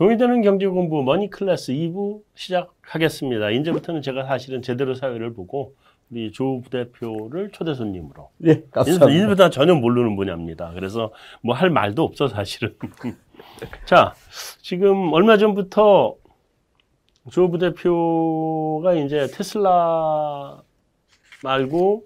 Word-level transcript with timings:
돈이 0.00 0.16
되는 0.16 0.40
경제 0.40 0.66
공부 0.66 1.02
머니 1.02 1.28
클래스 1.28 1.72
2부 1.72 2.22
시작하겠습니다. 2.34 3.50
이제부터는 3.50 4.00
제가 4.00 4.24
사실은 4.24 4.62
제대로 4.62 4.94
사회를 4.94 5.34
보고 5.34 5.74
우리 6.10 6.32
조 6.32 6.62
부대표를 6.62 7.50
초대 7.52 7.74
손님으로. 7.74 8.30
예, 8.46 8.62
감사합니다. 8.70 9.10
이제부터 9.10 9.50
전혀 9.50 9.74
모르는 9.74 10.16
분야입니다. 10.16 10.72
그래서 10.72 11.12
뭐 11.42 11.54
할 11.54 11.68
말도 11.68 12.02
없어 12.02 12.28
사실은. 12.28 12.74
자, 13.84 14.14
지금 14.62 15.12
얼마 15.12 15.36
전부터 15.36 16.16
조 17.30 17.50
부대표가 17.50 18.94
이제 18.94 19.26
테슬라 19.26 20.62
말고 21.44 22.04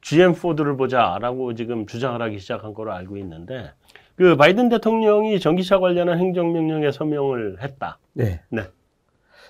GM 0.00 0.34
포드를 0.34 0.76
보자라고 0.76 1.54
지금 1.54 1.86
주장을 1.86 2.20
하기 2.20 2.40
시작한 2.40 2.74
거로 2.74 2.92
알고 2.92 3.16
있는데 3.18 3.70
그 4.16 4.36
바이든 4.36 4.68
대통령이 4.68 5.40
전기차 5.40 5.78
관련한 5.78 6.18
행정명령에 6.18 6.92
서명을 6.92 7.62
했다. 7.62 7.98
네. 8.12 8.42
네. 8.50 8.62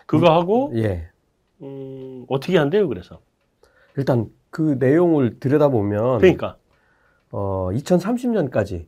그거 0.07 0.33
하고 0.33 0.73
예. 0.77 1.09
음, 1.63 2.25
어떻게 2.29 2.59
한대요? 2.59 2.89
그래서 2.89 3.21
일단 3.97 4.31
그 4.51 4.77
내용을 4.79 5.39
들여다보면 5.41 6.19
그러니까 6.19 6.57
어, 7.31 7.71
2030년까지 7.73 8.87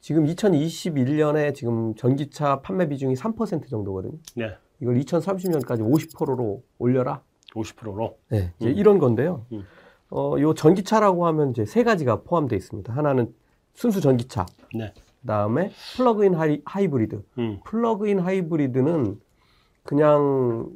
지금 0.00 0.26
2021년에 0.26 1.54
지금 1.54 1.94
전기차 1.94 2.60
판매 2.60 2.88
비중이 2.88 3.14
3% 3.14 3.68
정도거든요. 3.68 4.18
네, 4.36 4.54
이걸 4.80 4.96
2030년까지 4.96 5.80
50%로 5.80 6.62
올려라. 6.78 7.22
50%로 7.54 8.18
네, 8.28 8.52
이제 8.58 8.68
음. 8.70 8.76
이런 8.76 8.98
건데요. 8.98 9.46
음. 9.52 9.64
어, 10.10 10.36
요 10.38 10.54
전기차라고 10.54 11.26
하면 11.26 11.50
이제 11.50 11.64
세 11.64 11.82
가지가 11.82 12.22
포함되어 12.22 12.56
있습니다. 12.56 12.92
하나는 12.92 13.34
순수 13.74 14.00
전기차. 14.00 14.46
네. 14.74 14.92
그다음에 15.20 15.70
플러그인 15.96 16.34
하이, 16.34 16.60
하이 16.64 16.88
브리드. 16.88 17.22
음, 17.38 17.58
플러그인 17.64 18.18
하이브리드는 18.20 19.18
그냥 19.82 20.68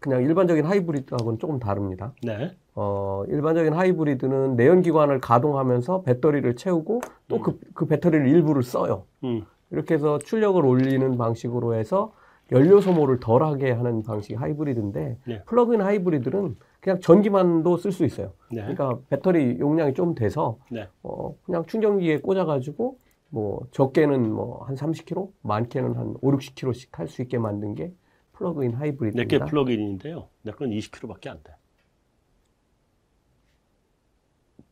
그냥 0.00 0.22
일반적인 0.22 0.64
하이브리드하고는 0.64 1.38
조금 1.38 1.58
다릅니다. 1.60 2.12
네, 2.22 2.56
어, 2.74 3.22
일반적인 3.28 3.72
하이브리드는 3.72 4.56
내연기관을 4.56 5.20
가동하면서 5.20 6.02
배터리를 6.02 6.56
채우고 6.56 7.00
또그그 7.28 7.86
배터리를 7.86 8.28
일부를 8.28 8.62
써요. 8.64 9.04
음, 9.24 9.44
이렇게 9.70 9.94
해서 9.94 10.18
출력을 10.18 10.64
올리는 10.64 11.16
방식으로 11.16 11.74
해서 11.74 12.12
연료 12.50 12.80
소모를 12.80 13.20
덜하게 13.20 13.70
하는 13.70 14.02
방식이 14.02 14.34
하이브리드인데 14.34 15.18
네. 15.26 15.42
플러그인 15.44 15.80
하이브리드는 15.80 16.56
그냥 16.82 17.00
전기만도 17.00 17.76
쓸 17.76 17.92
수 17.92 18.04
있어요. 18.04 18.32
네, 18.50 18.56
그러니까 18.60 18.98
배터리 19.08 19.56
용량이 19.60 19.94
좀 19.94 20.16
돼서 20.16 20.58
네. 20.68 20.88
어, 21.04 21.32
그냥 21.44 21.64
충전기에 21.64 22.18
꽂아가지고 22.18 22.98
뭐 23.28 23.66
적게는 23.70 24.32
뭐 24.32 24.64
한 24.64 24.74
30km, 24.74 25.30
많게는 25.42 25.94
한 25.94 26.16
5, 26.20 26.32
60km씩 26.32 26.90
탈 26.90 27.06
수 27.06 27.22
있게 27.22 27.38
만든 27.38 27.76
게 27.76 27.94
플러그인 28.32 28.72
내게 28.72 28.78
하이브리드입니다. 28.78 29.44
플러그인인데요. 29.46 30.28
내 30.42 30.50
건 30.50 30.70
20kg밖에 30.70 31.28
안 31.28 31.40
돼. 31.44 31.54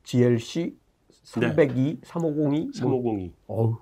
GLC 0.03 0.77
302, 1.23 2.01
3502, 2.03 2.73
3502. 2.75 3.33
어우, 3.47 3.77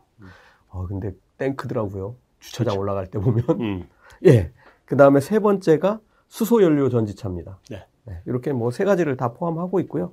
어, 0.68 0.86
근데 0.86 1.12
땡크더라고요. 1.38 2.14
주차장 2.40 2.78
올라갈 2.78 3.06
때 3.06 3.18
보면. 3.18 3.42
음, 3.60 3.88
예. 4.26 4.52
그 4.84 4.96
다음에 4.96 5.20
세 5.20 5.38
번째가 5.38 6.00
수소 6.28 6.62
연료 6.62 6.90
전지차입니다. 6.90 7.58
네. 7.70 7.86
이렇게 8.26 8.52
뭐 8.52 8.70
세 8.70 8.84
가지를 8.84 9.16
다 9.16 9.32
포함하고 9.32 9.80
있고요. 9.80 10.12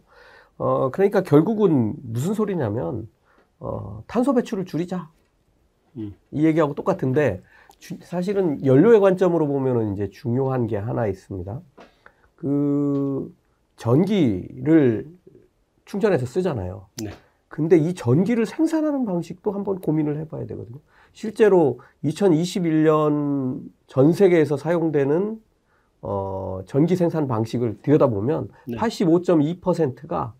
어, 0.57 0.89
그러니까 0.91 1.21
결국은 1.21 1.95
무슨 2.01 2.33
소리냐면, 2.33 3.07
어, 3.59 4.03
탄소 4.07 4.33
배출을 4.33 4.65
줄이자. 4.65 5.09
음. 5.97 6.13
이 6.31 6.45
얘기하고 6.45 6.73
똑같은데, 6.75 7.41
주- 7.79 7.97
사실은 8.01 8.65
연료의 8.65 8.99
관점으로 9.01 9.47
보면은 9.47 9.93
이제 9.93 10.09
중요한 10.09 10.67
게 10.67 10.77
하나 10.77 11.07
있습니다. 11.07 11.59
그, 12.37 13.33
전기를 13.75 15.07
충전해서 15.85 16.25
쓰잖아요. 16.25 16.87
네. 17.03 17.11
근데 17.49 17.77
이 17.77 17.93
전기를 17.93 18.45
생산하는 18.45 19.05
방식도 19.05 19.51
한번 19.51 19.79
고민을 19.79 20.17
해봐야 20.19 20.45
되거든요. 20.47 20.79
실제로 21.13 21.79
2021년 22.03 23.61
전 23.87 24.11
세계에서 24.13 24.57
사용되는 24.57 25.41
어, 26.01 26.61
전기 26.65 26.95
생산 26.95 27.27
방식을 27.27 27.81
들여다보면 27.81 28.49
네. 28.67 28.77
85.2%가 28.77 30.33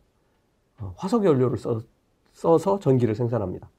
어, 0.80 0.94
화석 0.98 1.26
연료를 1.26 1.58
써, 1.58 1.82
써서 2.34 2.80
전기를 2.80 3.16
생산합니다. 3.16 3.70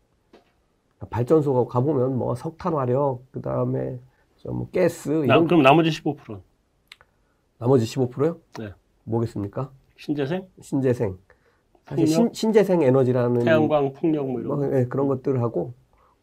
발전소가 1.11 1.67
가보면 1.67 2.17
뭐 2.17 2.35
석탄 2.35 2.75
화력, 2.75 3.21
그 3.31 3.41
다음에 3.41 3.99
뭐 4.45 4.69
가스 4.73 5.11
나, 5.11 5.35
이런 5.35 5.47
그럼 5.47 5.63
나머지 5.63 5.91
15%는 5.91 6.41
나머지 7.59 7.85
15%요? 7.85 8.39
네. 8.59 8.73
뭐겠습니까? 9.05 9.71
신재생, 9.97 10.47
신재생. 10.61 11.19
사실 11.87 12.05
풍력? 12.05 12.09
신, 12.09 12.31
신재생 12.33 12.83
에너지라는 12.83 13.45
태양광, 13.45 13.93
풍력 13.93 14.27
뭐 14.29 14.41
이런 14.41 14.59
거. 14.59 14.67
뭐, 14.67 14.79
예, 14.79 14.85
그런 14.87 15.09
것들하고 15.09 15.75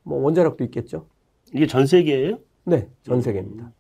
뭐 0.04 0.22
원자력도 0.22 0.64
있겠죠. 0.66 1.08
이게 1.54 1.68
전 1.68 1.86
세계예요? 1.86 2.40
네, 2.66 2.90
전 3.04 3.22
세계입니다. 3.22 3.72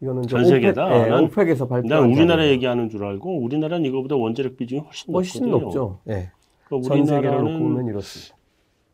이거는 0.00 0.22
전 0.22 0.44
세계다? 0.44 0.86
OPEC, 0.86 1.06
예, 1.06 1.10
난- 1.10 1.24
OPEC에서 1.24 1.66
발표한 1.68 2.02
난 2.02 2.10
우리나라. 2.10 2.46
얘기하는 2.46 2.88
줄 2.88 3.04
알고 3.04 3.40
우리나라는 3.42 3.84
이거보다 3.86 4.14
원자력 4.16 4.56
비중이 4.56 4.80
훨씬, 4.82 5.12
훨씬. 5.14 5.48
높죠. 5.50 6.00
예. 6.08 6.30
그러니까 6.66 6.88
전 6.88 7.04
세계를 7.06 7.38
놓고 7.38 7.58
보면 7.58 7.86
이렇습니다. 7.86 8.36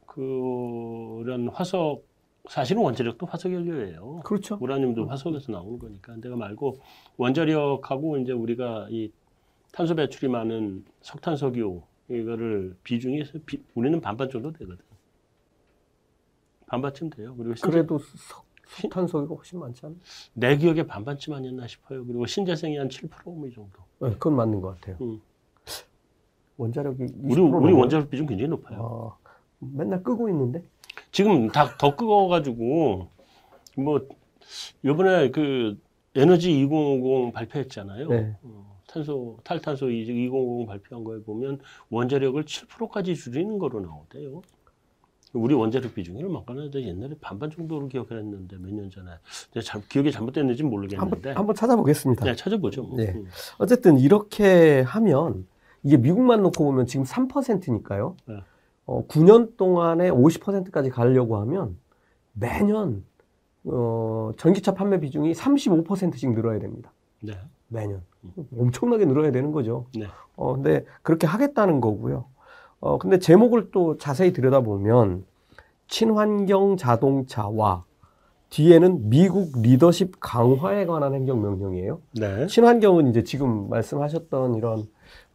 그런 0.06 1.48
화석 1.48 2.04
사실은 2.48 2.82
원자력도 2.82 3.26
화석 3.26 3.52
연료예요. 3.52 4.20
그렇죠. 4.24 4.56
우라늄도 4.60 5.06
화석에서 5.06 5.50
나오는 5.52 5.78
거니까. 5.78 6.14
내가 6.16 6.36
말고 6.36 6.78
원자력하고 7.16 8.18
이제 8.18 8.32
우리가 8.32 8.86
이 8.90 9.10
탄소 9.72 9.94
배출이 9.94 10.28
많은 10.30 10.84
석탄 11.00 11.36
석유 11.36 11.82
이거를 12.08 12.76
비중이 12.84 13.22
비- 13.46 13.62
우리는 13.74 14.00
반반 14.00 14.30
정도 14.30 14.52
되거든. 14.52 14.78
반반쯤 16.66 17.10
돼요. 17.10 17.34
그리고 17.36 17.54
그래도 17.62 17.98
석, 17.98 18.43
석탄 18.80 19.06
석유가 19.06 19.34
훨씬 19.36 19.58
많지 19.60 19.84
않나요? 19.86 19.98
내 20.34 20.56
기억에 20.56 20.82
반반쯤 20.86 21.32
아니었나 21.34 21.66
싶어요. 21.66 22.04
그리고 22.04 22.26
신재생이 22.26 22.76
한 22.76 22.88
7%뭐 22.88 23.46
이 23.46 23.52
정도. 23.52 23.78
네, 24.00 24.10
그건 24.12 24.36
맞는 24.36 24.60
것 24.60 24.80
같아요. 24.80 24.96
음. 25.00 25.20
원자력이 26.56 27.04
20% 27.04 27.12
우리 27.24 27.40
우리 27.40 27.50
넘어요? 27.50 27.78
원자력 27.78 28.10
비중 28.10 28.26
굉장히 28.26 28.48
높아요. 28.50 28.78
어, 28.80 29.18
맨날 29.58 30.02
끄고 30.02 30.28
있는데. 30.28 30.62
지금 31.10 31.48
다 31.48 31.76
더 31.78 31.94
끄어가지고 31.96 33.08
뭐 33.76 34.08
이번에 34.84 35.30
그 35.30 35.78
에너지 36.14 36.60
2050 36.60 37.32
발표했잖아요. 37.34 38.08
네. 38.08 38.36
어, 38.42 38.80
탄소 38.86 39.38
탈탄소 39.42 39.90
2050 39.90 40.68
발표한 40.68 41.02
거에 41.04 41.20
보면 41.22 41.58
원자력을 41.90 42.42
7%까지 42.44 43.14
줄이는 43.16 43.58
거로 43.58 43.80
나오대요. 43.80 44.42
우리 45.34 45.54
원자력 45.54 45.94
비중이 45.94 46.22
얼마나 46.22 46.70
돼? 46.70 46.82
옛날에 46.86 47.14
반반 47.20 47.50
정도로 47.50 47.88
기억을 47.88 48.18
했는데 48.18 48.56
몇 48.58 48.72
년 48.72 48.88
전에 48.90 49.10
잘, 49.62 49.80
기억이 49.88 50.10
잘못됐는지 50.12 50.62
한번 50.62 50.78
모르겠는데 50.80 51.32
한번 51.32 51.54
찾아보겠습니다. 51.54 52.24
네, 52.24 52.34
찾아보죠. 52.34 52.84
뭐. 52.84 52.96
네. 52.96 53.12
음. 53.14 53.26
어쨌든 53.58 53.98
이렇게 53.98 54.82
하면 54.82 55.46
이게 55.82 55.96
미국만 55.96 56.42
놓고 56.42 56.64
보면 56.64 56.86
지금 56.86 57.04
3%니까요. 57.04 58.16
네. 58.26 58.36
어, 58.86 59.06
9년 59.06 59.56
동안에 59.56 60.10
50%까지 60.10 60.90
가려고 60.90 61.36
하면 61.38 61.76
매년 62.32 63.04
어, 63.64 64.30
전기차 64.36 64.74
판매 64.74 65.00
비중이 65.00 65.32
35%씩 65.32 66.32
늘어야 66.32 66.58
됩니다. 66.58 66.92
네. 67.20 67.32
매년 67.68 68.02
엄청나게 68.56 69.04
늘어야 69.06 69.32
되는 69.32 69.50
거죠. 69.52 69.86
네. 69.98 70.06
어, 70.36 70.54
근데 70.54 70.84
그렇게 71.02 71.26
하겠다는 71.26 71.80
거고요. 71.80 72.26
어, 72.84 72.98
근데 72.98 73.18
제목을 73.18 73.70
또 73.70 73.96
자세히 73.96 74.34
들여다보면 74.34 75.24
친환경 75.88 76.76
자동차와 76.76 77.84
뒤에는 78.50 79.08
미국 79.08 79.52
리더십 79.62 80.20
강화에 80.20 80.84
관한 80.84 81.14
행정 81.14 81.40
명령이에요. 81.40 82.02
네. 82.20 82.46
친환경은 82.46 83.08
이제 83.08 83.22
지금 83.22 83.70
말씀하셨던 83.70 84.56
이런 84.56 84.86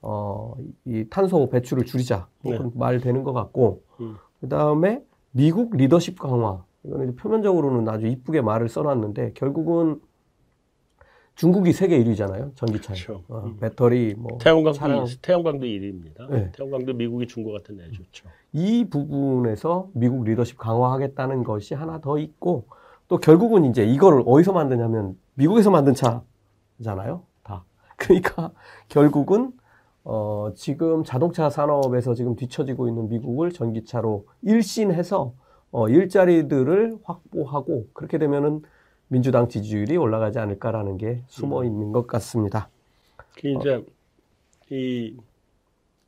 어, 0.04 0.54
이 0.86 1.06
탄소 1.10 1.50
배출을 1.50 1.86
줄이자 1.86 2.28
네. 2.46 2.60
말 2.76 3.00
되는 3.00 3.24
것 3.24 3.34
같고 3.34 3.82
음. 4.00 4.16
그 4.40 4.48
다음에 4.48 5.02
미국 5.32 5.76
리더십 5.76 6.20
강화 6.20 6.64
이거는 6.84 7.08
이제 7.08 7.16
표면적으로는 7.16 7.90
아주 7.90 8.06
이쁘게 8.06 8.42
말을 8.42 8.70
써놨는데 8.70 9.32
결국은 9.34 10.00
중국이 11.40 11.72
세계 11.72 12.04
1위잖아요 12.04 12.54
전기차에 12.58 12.98
그렇죠. 12.98 13.24
어, 13.30 13.44
음. 13.46 13.58
배터리 13.62 14.14
뭐 14.14 14.38
태양광도 14.42 14.74
차량. 14.74 15.06
태양광도 15.22 15.66
1위입니다. 15.66 16.30
네. 16.30 16.52
태양광도 16.52 16.94
미국이 16.94 17.28
중국한테 17.28 17.76
내줬죠. 17.76 18.28
이 18.52 18.84
부분에서 18.90 19.88
미국 19.94 20.26
리더십 20.26 20.58
강화하겠다는 20.58 21.46
것이 21.46 21.76
하나 21.76 22.02
더 22.02 22.20
있고 22.20 22.66
또 23.08 23.20
결국은 23.20 23.64
이제 23.64 23.86
이거를 23.86 24.24
어디서 24.26 24.52
만드냐면 24.52 25.18
미국에서 25.36 25.72
만든 25.72 25.94
차잖아요. 25.94 27.24
다. 27.44 27.64
그러니까 27.96 28.52
결국은 28.90 29.54
어 30.04 30.52
지금 30.56 31.06
자동차 31.06 31.50
산업에서 31.50 32.16
지금 32.16 32.36
뒤처지고 32.36 32.90
있는 32.90 33.08
미국을 33.08 33.54
전기차로 33.54 34.26
일신해서 34.42 35.34
어, 35.72 35.88
일자리들을 35.88 36.98
확보하고 37.04 37.86
그렇게 37.94 38.18
되면은 38.18 38.64
민주당 39.10 39.50
지지율이 39.50 39.98
올라가지 39.98 40.40
않을까라는 40.40 40.98
게 40.98 41.24
숨어 41.28 41.66
있는 41.66 41.92
것 41.92 42.08
같습니다. 42.08 42.70
그 43.36 43.48
이제 43.50 43.84
이 44.70 45.16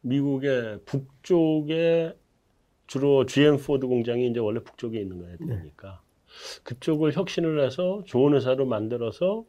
미국의 0.02 0.80
북쪽에 0.86 2.16
주로 2.88 3.26
GM 3.26 3.58
포드 3.58 3.88
공장이 3.88 4.28
이제 4.28 4.40
원래 4.40 4.60
북쪽에 4.62 5.00
있는 5.00 5.20
거야 5.20 5.36
되니까 5.38 6.02
그쪽을 6.64 7.14
혁신을 7.14 7.64
해서 7.66 8.04
좋은 8.06 8.34
회사로 8.34 8.66
만들어서 8.66 9.46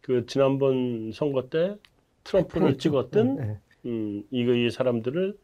그 0.00 0.26
지난번 0.26 1.12
선거 1.12 1.48
때 1.48 1.76
트럼프를 2.24 2.78
찍었던 2.78 3.36
네. 3.36 3.58
음, 3.86 4.24
이거 4.30 4.52
이 4.52 4.70
사람들을 4.70 5.36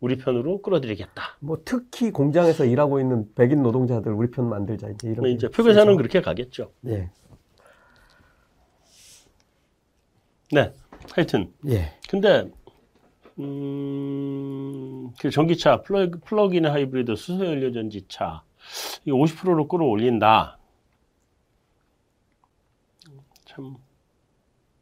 우리 0.00 0.16
편으로 0.16 0.60
끌어들이겠다. 0.62 1.38
뭐 1.40 1.58
특히 1.64 2.10
공장에서 2.10 2.64
일하고 2.64 3.00
있는 3.00 3.32
백인 3.34 3.62
노동자들 3.62 4.12
우리 4.12 4.30
편 4.30 4.48
만들자 4.48 4.88
이제 4.90 5.08
이런 5.08 5.20
뭐 5.20 5.28
이제 5.28 5.46
있어서. 5.46 5.96
그렇게 5.96 6.20
가겠죠. 6.20 6.72
예. 6.86 7.10
네. 10.52 10.72
하여튼 11.14 11.52
예. 11.66 11.92
근데 12.08 12.50
음, 13.38 15.10
그 15.20 15.30
전기차 15.30 15.82
플러그, 15.82 16.20
플러그인 16.24 16.66
하이브리드 16.66 17.16
수소 17.16 17.46
연료 17.46 17.72
전지차 17.72 18.42
이거 19.04 19.16
50%로 19.16 19.68
끌어올린다. 19.68 20.58
참 23.44 23.76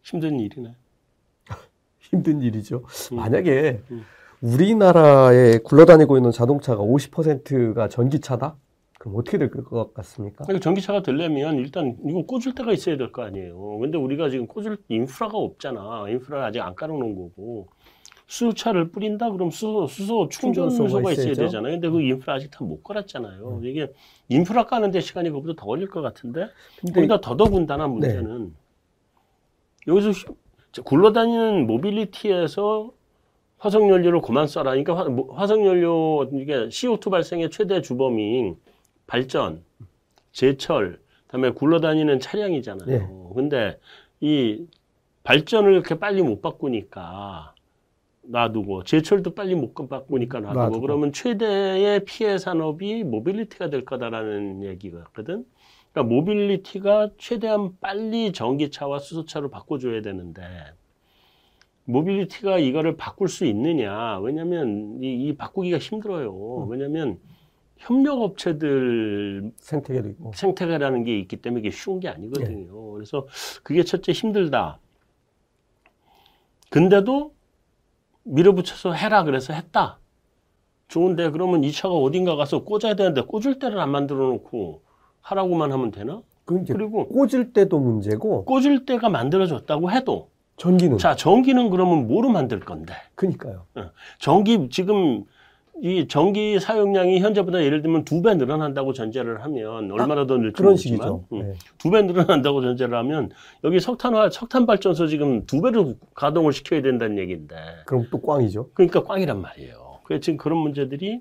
힘든 0.02 0.40
일이네. 0.40 0.75
힘든 2.00 2.43
일이죠. 2.43 2.84
음. 3.12 3.17
만약에 3.17 3.81
음. 3.90 4.05
우리나라에 4.40 5.58
굴러다니고 5.58 6.16
있는 6.16 6.31
자동차가 6.31 6.82
50%가 6.82 7.88
전기차다? 7.88 8.56
그럼 8.98 9.16
어떻게 9.19 9.36
될 9.38 9.50
것 9.50 9.92
같습니까? 9.94 10.44
그러니까 10.44 10.62
전기차가 10.62 11.02
되려면 11.02 11.56
일단 11.58 11.96
이거 12.06 12.22
꽂을 12.22 12.54
데가 12.54 12.72
있어야 12.72 12.96
될 12.96 13.12
거 13.12 13.22
아니에요. 13.22 13.78
근데 13.78 13.98
우리가 13.98 14.31
지금 14.31 14.46
꽂을 14.46 14.78
인프라가 14.88 15.36
없잖아. 15.38 16.08
인프라를 16.08 16.44
아직 16.46 16.60
안 16.60 16.75
깔아놓은 16.75 17.14
거고. 17.14 17.69
수소차를 18.26 18.90
뿌린다? 18.90 19.31
그럼 19.31 19.50
수소, 19.50 19.86
수소 19.86 20.28
충전소가 20.31 21.12
있어야. 21.12 21.34
되잖아요. 21.34 21.75
근데 21.75 21.90
그 21.90 22.00
인프라 22.00 22.34
아직 22.34 22.50
다 22.50 22.64
못 22.64 22.82
깔았잖아요. 22.82 23.60
이게 23.64 23.92
인프라 24.31 24.64
까는데 24.64 25.00
시간이 25.00 25.28
그보다 25.31 25.52
더 25.54 25.66
걸릴 25.66 25.88
것 25.88 26.00
같은데? 26.00 26.46
근데 26.81 26.92
거기다 26.94 27.20
더더군다나 27.20 27.86
문제는 27.86 28.54
여기서 29.86 30.10
휘- 30.10 30.34
자, 30.72 30.81
굴러다니는 30.82 31.66
모빌리티에서 31.66 32.90
화석연료를 33.64 34.20
그만 34.20 34.46
써라. 34.46 34.72
그러니까 34.72 34.94
화, 34.94 35.05
뭐, 35.05 35.34
화석연료 35.34 36.31
이게 36.34 36.69
CO2 36.69 37.11
발생의 37.11 37.50
최대 37.50 37.81
주범인 37.81 38.56
발전, 39.06 39.62
제철, 40.32 41.00
그다음에 41.26 41.50
굴러다니는 41.50 42.20
차량이잖아요. 42.20 42.87
네. 42.87 43.08
근데 43.34 43.78
이 44.20 44.66
발전을 45.22 45.72
이렇게 45.72 45.99
빨리 45.99 46.22
못 46.22 46.43
바꾸니까 46.43 47.55
놔두고 48.22 48.84
제철도 48.84 49.34
빨리 49.34 49.55
못 49.55 49.75
바꾸니까 49.75 50.40
놔두고, 50.40 50.60
놔두고. 50.60 50.81
그러면 50.81 51.12
최대의 51.12 52.05
피해 52.05 52.37
산업이 52.37 53.05
모빌리티가 53.05 53.70
될 53.70 53.87
거다라는 53.87 54.62
얘기거든. 54.64 55.46
그러니까 55.93 56.14
모빌리티가 56.14 57.10
최대한 57.17 57.78
빨리 57.81 58.32
전기차와 58.32 58.99
수소차로 58.99 59.49
바꿔줘야 59.49 60.02
되는데 60.02 60.43
모빌리티가 61.84 62.58
이거를 62.58 62.96
바꿀 62.96 63.28
수 63.28 63.44
있느냐? 63.44 64.19
왜냐하면 64.20 64.98
이, 65.02 65.26
이 65.26 65.36
바꾸기가 65.36 65.78
힘들어요. 65.78 66.66
왜냐하면 66.69 67.19
협력 67.76 68.22
업체들 68.22 69.52
생태계도 69.56 70.08
있고. 70.10 70.32
생태계라는 70.34 71.04
게 71.04 71.19
있기 71.19 71.36
때문에 71.36 71.60
이게 71.60 71.70
쉬운 71.70 72.00
게 72.00 72.08
아니거든요. 72.08 72.92
그래서 72.92 73.26
그게 73.62 73.82
첫째 73.84 74.12
힘들다. 74.12 74.78
근데도 76.70 77.34
밀어붙여서 78.25 78.92
해라 78.94 79.25
그래서 79.25 79.52
했다. 79.52 79.98
좋은데 80.88 81.31
그러면 81.31 81.64
이 81.64 81.72
차가 81.72 81.94
어딘가 81.94 82.36
가서 82.36 82.64
꽂아야 82.64 82.94
되는데 82.94 83.22
꽂을 83.22 83.58
때를 83.58 83.78
안 83.78 83.90
만들어 83.90 84.28
놓고 84.28 84.82
하라고만 85.20 85.72
하면 85.72 85.90
되나? 85.90 86.22
그리고 86.44 87.08
꽂을 87.08 87.52
때도 87.52 87.78
문제고 87.78 88.44
꽂을 88.44 88.84
때가 88.84 89.08
만들어졌다고 89.08 89.90
해도 89.90 90.31
전기는 90.56 90.99
자 90.99 91.17
전기는 91.17 91.71
그러면 91.71 92.06
뭐로 92.06 92.29
만들 92.31 92.61
건데? 92.61 92.95
그니까요. 93.15 93.67
전기 94.19 94.69
지금 94.71 95.25
이 95.83 96.06
전기 96.06 96.61
사용량이 96.61 97.19
현재보다 97.19 97.62
예를 97.65 97.83
들면 97.83 98.05
두 98.05 98.23
배 98.23 98.35
늘어난다고 98.37 98.93
전제를 98.93 99.43
하면 99.43 99.91
얼마나 99.91 100.25
더 100.27 100.37
늘지 100.37 100.53
그런 100.56 100.71
모르지만 100.73 100.77
식이죠. 100.79 101.25
음, 101.33 101.39
네. 101.43 101.55
두배 101.79 102.03
늘어난다고 102.03 102.62
전제를 102.62 102.97
하면 102.99 103.31
여기 103.65 103.81
석탄화 103.81 104.31
석탄 104.31 104.67
발전소 104.67 105.09
지금 105.09 105.45
두 105.47 105.61
배로 105.61 105.95
가동을 106.15 106.53
시켜야 106.53 106.81
된다는 106.81 107.19
얘기인데 107.19 107.56
그럼 107.87 108.06
또 108.12 108.21
꽝이죠. 108.21 108.71
그러니까 108.75 109.03
꽝이란 109.03 109.41
말이에요. 109.41 109.99
그래서 110.05 110.21
지금 110.21 110.37
그런 110.37 110.59
문제들이 110.59 111.21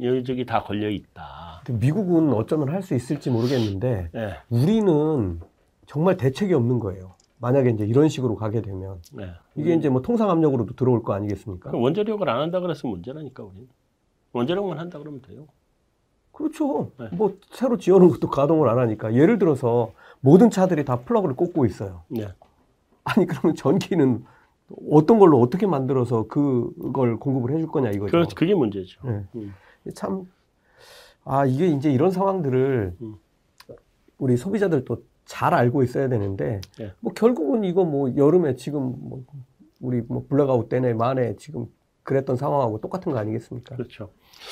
여기저기 0.00 0.46
다 0.46 0.62
걸려 0.62 0.88
있다. 0.88 1.62
미국은 1.68 2.32
어쩌면 2.32 2.68
할 2.70 2.82
수 2.82 2.94
있을지 2.94 3.28
모르겠는데 3.28 4.10
네, 4.12 4.34
우리는 4.50 5.40
정말 5.86 6.16
대책이 6.16 6.54
없는 6.54 6.78
거예요. 6.78 7.14
만약에 7.40 7.70
이제 7.70 7.84
이런 7.86 8.08
식으로 8.08 8.36
가게 8.36 8.60
되면 8.60 9.00
네. 9.12 9.30
이게 9.56 9.74
이제 9.74 9.88
뭐 9.88 10.02
통상 10.02 10.30
압력으로도 10.30 10.74
들어올 10.76 11.02
거 11.02 11.14
아니겠습니까? 11.14 11.70
그 11.70 11.80
원자력을 11.80 12.28
안 12.28 12.40
한다 12.40 12.60
그래서 12.60 12.86
문제라니까 12.86 13.42
우리는 13.42 13.66
원자력만 14.32 14.78
한다 14.78 14.98
그러면 14.98 15.22
돼요. 15.22 15.46
그렇죠. 16.32 16.90
네. 16.98 17.08
뭐 17.12 17.36
새로 17.50 17.78
지어놓은 17.78 18.10
것도 18.10 18.28
가동을 18.28 18.68
안 18.68 18.78
하니까 18.78 19.14
예를 19.14 19.38
들어서 19.38 19.92
모든 20.20 20.50
차들이 20.50 20.84
다 20.84 21.00
플러그를 21.00 21.34
꽂고 21.34 21.64
있어요. 21.64 22.02
네. 22.08 22.28
아니 23.04 23.26
그러면 23.26 23.56
전기는 23.56 24.24
어떤 24.90 25.18
걸로 25.18 25.40
어떻게 25.40 25.66
만들어서 25.66 26.24
그걸 26.28 27.16
공급을 27.16 27.54
해줄 27.54 27.68
거냐 27.68 27.90
이거죠. 27.90 28.10
그 28.10 28.34
그게 28.34 28.54
문제죠. 28.54 29.00
네. 29.04 29.24
음. 29.34 29.54
참, 29.94 30.30
아, 31.24 31.46
이게 31.46 31.68
이제 31.68 31.90
이런 31.90 32.10
상황들을 32.10 32.96
음. 33.00 33.16
우리 34.18 34.36
소비자들도 34.36 35.02
잘 35.30 35.54
알고 35.54 35.84
있어야 35.84 36.08
되는데, 36.08 36.60
네. 36.76 36.90
뭐 36.98 37.12
결국은 37.12 37.62
이거 37.62 37.84
뭐 37.84 38.12
여름에 38.16 38.56
지금 38.56 38.96
뭐 38.98 39.22
우리 39.80 40.02
뭐 40.08 40.24
블랙아웃 40.28 40.68
때내 40.68 40.92
만에 40.92 41.36
지금 41.36 41.66
그랬던 42.02 42.34
상황하고 42.34 42.80
똑같은 42.80 43.12
거 43.12 43.18
아니겠습니까? 43.18 43.76
그렇죠. 43.76 44.08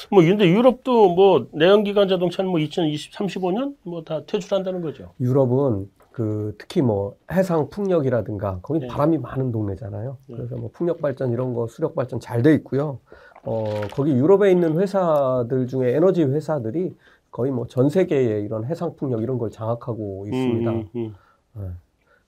뭐 0.08 0.22
근데 0.22 0.48
유럽도 0.48 1.14
뭐 1.16 1.48
내연기관 1.52 2.06
자동차는 2.06 2.48
뭐 2.48 2.60
2020, 2.60 3.12
35년 3.12 3.74
뭐 3.82 4.04
다 4.04 4.22
퇴출한다는 4.24 4.80
거죠. 4.80 5.10
유럽은 5.20 5.90
그 6.12 6.54
특히 6.58 6.80
뭐 6.80 7.16
해상 7.32 7.68
풍력이라든가 7.70 8.60
거기 8.62 8.78
네. 8.80 8.86
바람이 8.86 9.18
많은 9.18 9.50
동네잖아요. 9.50 10.16
네. 10.28 10.36
그래서 10.36 10.54
뭐 10.56 10.70
풍력 10.72 11.00
발전 11.02 11.32
이런 11.32 11.54
거 11.54 11.66
수력 11.66 11.96
발전 11.96 12.20
잘 12.20 12.42
돼 12.42 12.54
있고요. 12.54 13.00
어 13.42 13.64
거기 13.94 14.12
유럽에 14.12 14.52
있는 14.52 14.78
회사들 14.78 15.66
중에 15.66 15.96
에너지 15.96 16.22
회사들이 16.22 16.94
거의 17.30 17.52
뭐 17.52 17.66
전 17.66 17.88
세계의 17.90 18.44
이런 18.44 18.64
해상 18.64 18.96
풍력 18.96 19.22
이런 19.22 19.38
걸 19.38 19.50
장악하고 19.50 20.26
있습니다. 20.26 20.70
음, 20.70 21.14
음, 21.56 21.78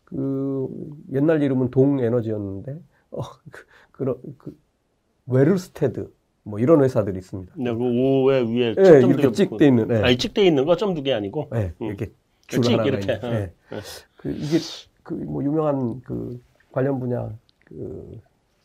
그 0.05 0.69
옛날 1.13 1.43
이름은 1.43 1.71
동에너지였는데 1.71 2.79
어, 3.13 3.21
그, 3.51 3.67
그런 3.93 4.17
그 4.39 4.57
웨르스테드 5.27 6.11
뭐 6.43 6.59
이런 6.59 6.83
회사들이 6.83 7.19
있습니다. 7.19 7.55
음. 7.59 7.65
네, 7.65 7.75
그 7.75 7.81
오에 7.83 8.43
위에 8.43 8.75
예, 8.79 8.85
점점 8.85 9.11
이렇게 9.13 9.33
찍돼 9.33 9.67
있는, 9.69 9.91
예. 9.91 9.97
아니 10.03 10.17
찍돼 10.19 10.47
있는 10.47 10.65
거 10.65 10.77
점두 10.77 11.03
개 11.03 11.13
아니고 11.13 11.49
예, 11.55 11.73
음. 11.81 11.87
이렇게 11.87 12.13
그줄찍 12.47 12.73
하나가 12.73 12.89
이렇게. 12.89 13.21
예. 13.23 13.53
예. 13.73 13.81
그 14.17 14.31
이게 14.31 14.59
그 15.03 15.15
뭐 15.15 15.43
유명한 15.45 16.01
그 16.03 16.41
관련 16.73 16.99
분야 17.01 17.31
그 17.65 18.21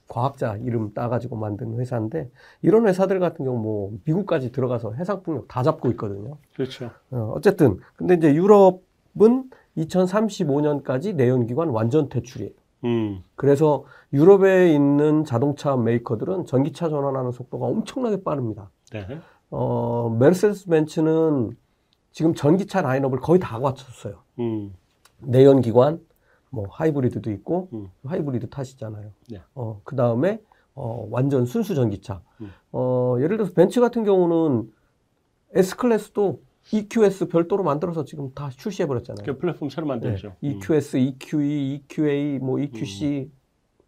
과학자 0.07 0.55
이름 0.57 0.93
따가지고 0.93 1.35
만든 1.35 1.79
회사인데 1.79 2.29
이런 2.61 2.87
회사들 2.87 3.19
같은 3.19 3.45
경우 3.45 3.59
뭐 3.59 3.91
미국까지 4.05 4.51
들어가서 4.51 4.93
해상 4.93 5.23
풍력 5.23 5.47
다 5.47 5.63
잡고 5.63 5.89
있거든요. 5.91 6.37
그렇죠. 6.55 6.91
어, 7.11 7.33
어쨌든 7.35 7.79
근데 7.95 8.15
이제 8.15 8.33
유럽은 8.33 9.49
2035년까지 9.77 11.15
내연기관 11.15 11.69
완전 11.69 12.09
퇴출이에요. 12.09 12.51
음, 12.85 13.23
그래서 13.35 13.83
유럽에 14.13 14.73
있는 14.73 15.25
자동차 15.25 15.75
메이커들은 15.75 16.45
전기차 16.45 16.89
전환하는 16.89 17.31
속도가 17.31 17.65
엄청나게 17.65 18.23
빠릅니다. 18.23 18.69
네. 18.91 19.19
어, 19.49 20.15
메르세데스 20.19 20.67
벤츠는 20.67 21.57
지금 22.11 22.35
전기차 22.35 22.81
라인업을 22.81 23.19
거의 23.19 23.39
다 23.39 23.59
갖췄어요. 23.59 24.19
음, 24.39 24.73
내연기관, 25.19 25.99
뭐 26.55 26.67
하이브리드도 26.71 27.31
있고 27.31 27.67
음. 27.73 27.89
하이브리드 28.05 28.49
타시잖아요. 28.49 29.11
네. 29.29 29.41
어, 29.53 29.81
그 29.83 29.95
다음에 29.97 30.39
어, 30.73 31.05
완전 31.11 31.45
순수 31.45 31.75
전기차. 31.75 32.21
음. 32.41 32.51
어, 32.71 33.17
예를 33.19 33.37
들어서 33.37 33.53
벤츠 33.53 33.81
같은 33.81 34.05
경우는 34.05 34.71
S 35.53 35.75
클래스도 35.75 36.41
EQS 36.71 37.27
별도로 37.27 37.63
만들어서 37.63 38.05
지금 38.05 38.33
다 38.33 38.49
출시해 38.49 38.87
버렸잖아요. 38.87 39.25
그 39.25 39.37
플랫폼 39.37 39.69
새로 39.69 39.85
만들죠. 39.85 40.35
네. 40.39 40.49
EQS, 40.49 40.97
EQE, 40.97 41.73
EQA, 41.75 42.39
뭐 42.39 42.59
EQC 42.59 43.29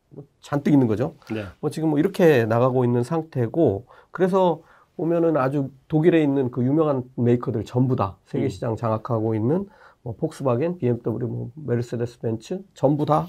뭐 0.09 0.25
잔뜩 0.41 0.73
있는 0.73 0.87
거죠. 0.87 1.15
음. 1.31 1.35
네. 1.35 1.45
뭐 1.61 1.69
지금 1.69 1.89
뭐 1.89 1.99
이렇게 1.99 2.45
나가고 2.45 2.83
있는 2.83 3.03
상태고 3.03 3.87
그래서 4.11 4.61
보면은 4.97 5.37
아주 5.37 5.69
독일에 5.87 6.21
있는 6.21 6.51
그 6.51 6.63
유명한 6.63 7.03
메이커들 7.15 7.63
전부 7.63 7.95
다 7.95 8.17
세계 8.25 8.45
음. 8.45 8.49
시장 8.49 8.75
장악하고 8.75 9.35
있는 9.35 9.67
뭐 10.07 10.15
폭스바겐, 10.15 10.77
BMW, 10.77 11.27
뭐 11.27 11.51
메르세데스 11.55 12.19
벤츠 12.19 12.63
전부 12.73 13.05
다 13.05 13.27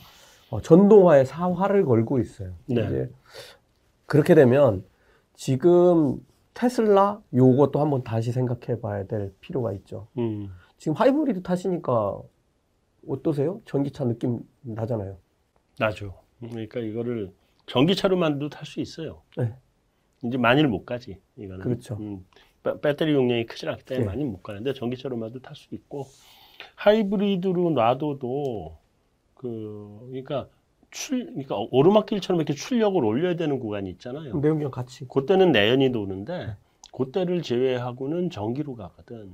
어, 0.49 0.61
전동화에 0.61 1.25
사활을 1.25 1.85
걸고 1.85 2.21
있어요. 2.21 2.55
네. 2.67 2.87
이제 2.87 3.11
그렇게 4.07 4.37
되면 4.37 4.85
지금 5.35 6.25
테슬라 6.55 7.21
요것도 7.35 7.81
한번 7.81 8.05
다시 8.05 8.31
생각해 8.31 8.81
봐야 8.81 9.05
될 9.09 9.35
필요가 9.41 9.73
있죠. 9.73 10.07
음. 10.19 10.51
지금 10.77 10.95
하이브리드 10.95 11.43
타시니까 11.43 12.21
어떠세요? 13.09 13.61
전기차 13.65 14.05
느낌 14.05 14.39
나잖아요. 14.63 15.17
나죠. 15.81 16.15
그러니까 16.39 16.79
이거를 16.79 17.33
전기차로만도 17.67 18.51
탈 18.51 18.65
수 18.67 18.81
있어요. 18.81 19.23
네. 19.37 19.53
이제 20.23 20.39
많이를 20.39 20.69
못 20.69 20.85
가지 20.87 21.19
이거는. 21.37 21.65
그렇죠. 21.65 21.97
음, 22.01 22.25
배- 22.63 22.81
배터리 22.81 23.15
용량이 23.15 23.47
크지 23.47 23.67
않기 23.69 23.85
때문에 23.85 24.05
네. 24.07 24.11
많이 24.13 24.25
못 24.25 24.45
가는데 24.45 24.75
전기차로만도 24.75 25.41
탈 25.43 25.57
수 25.57 25.75
있고 25.75 26.07
하이브리드로 26.77 27.71
놔둬도 27.71 28.77
그 29.35 29.99
그러니까 30.09 30.47
출 30.91 31.27
그러니까 31.27 31.57
오르막길처럼 31.71 32.41
이렇게 32.41 32.55
출력을 32.55 33.05
올려야 33.05 33.37
되는 33.37 33.59
구간이 33.61 33.91
있잖아요. 33.91 34.37
내연기관 34.39 34.71
같이. 34.71 35.07
그때는 35.07 35.53
내연이 35.53 35.93
도는데 35.93 36.57
그때를 36.93 37.43
제외하고는 37.43 38.31
전기로 38.31 38.75
가거든. 38.77 39.33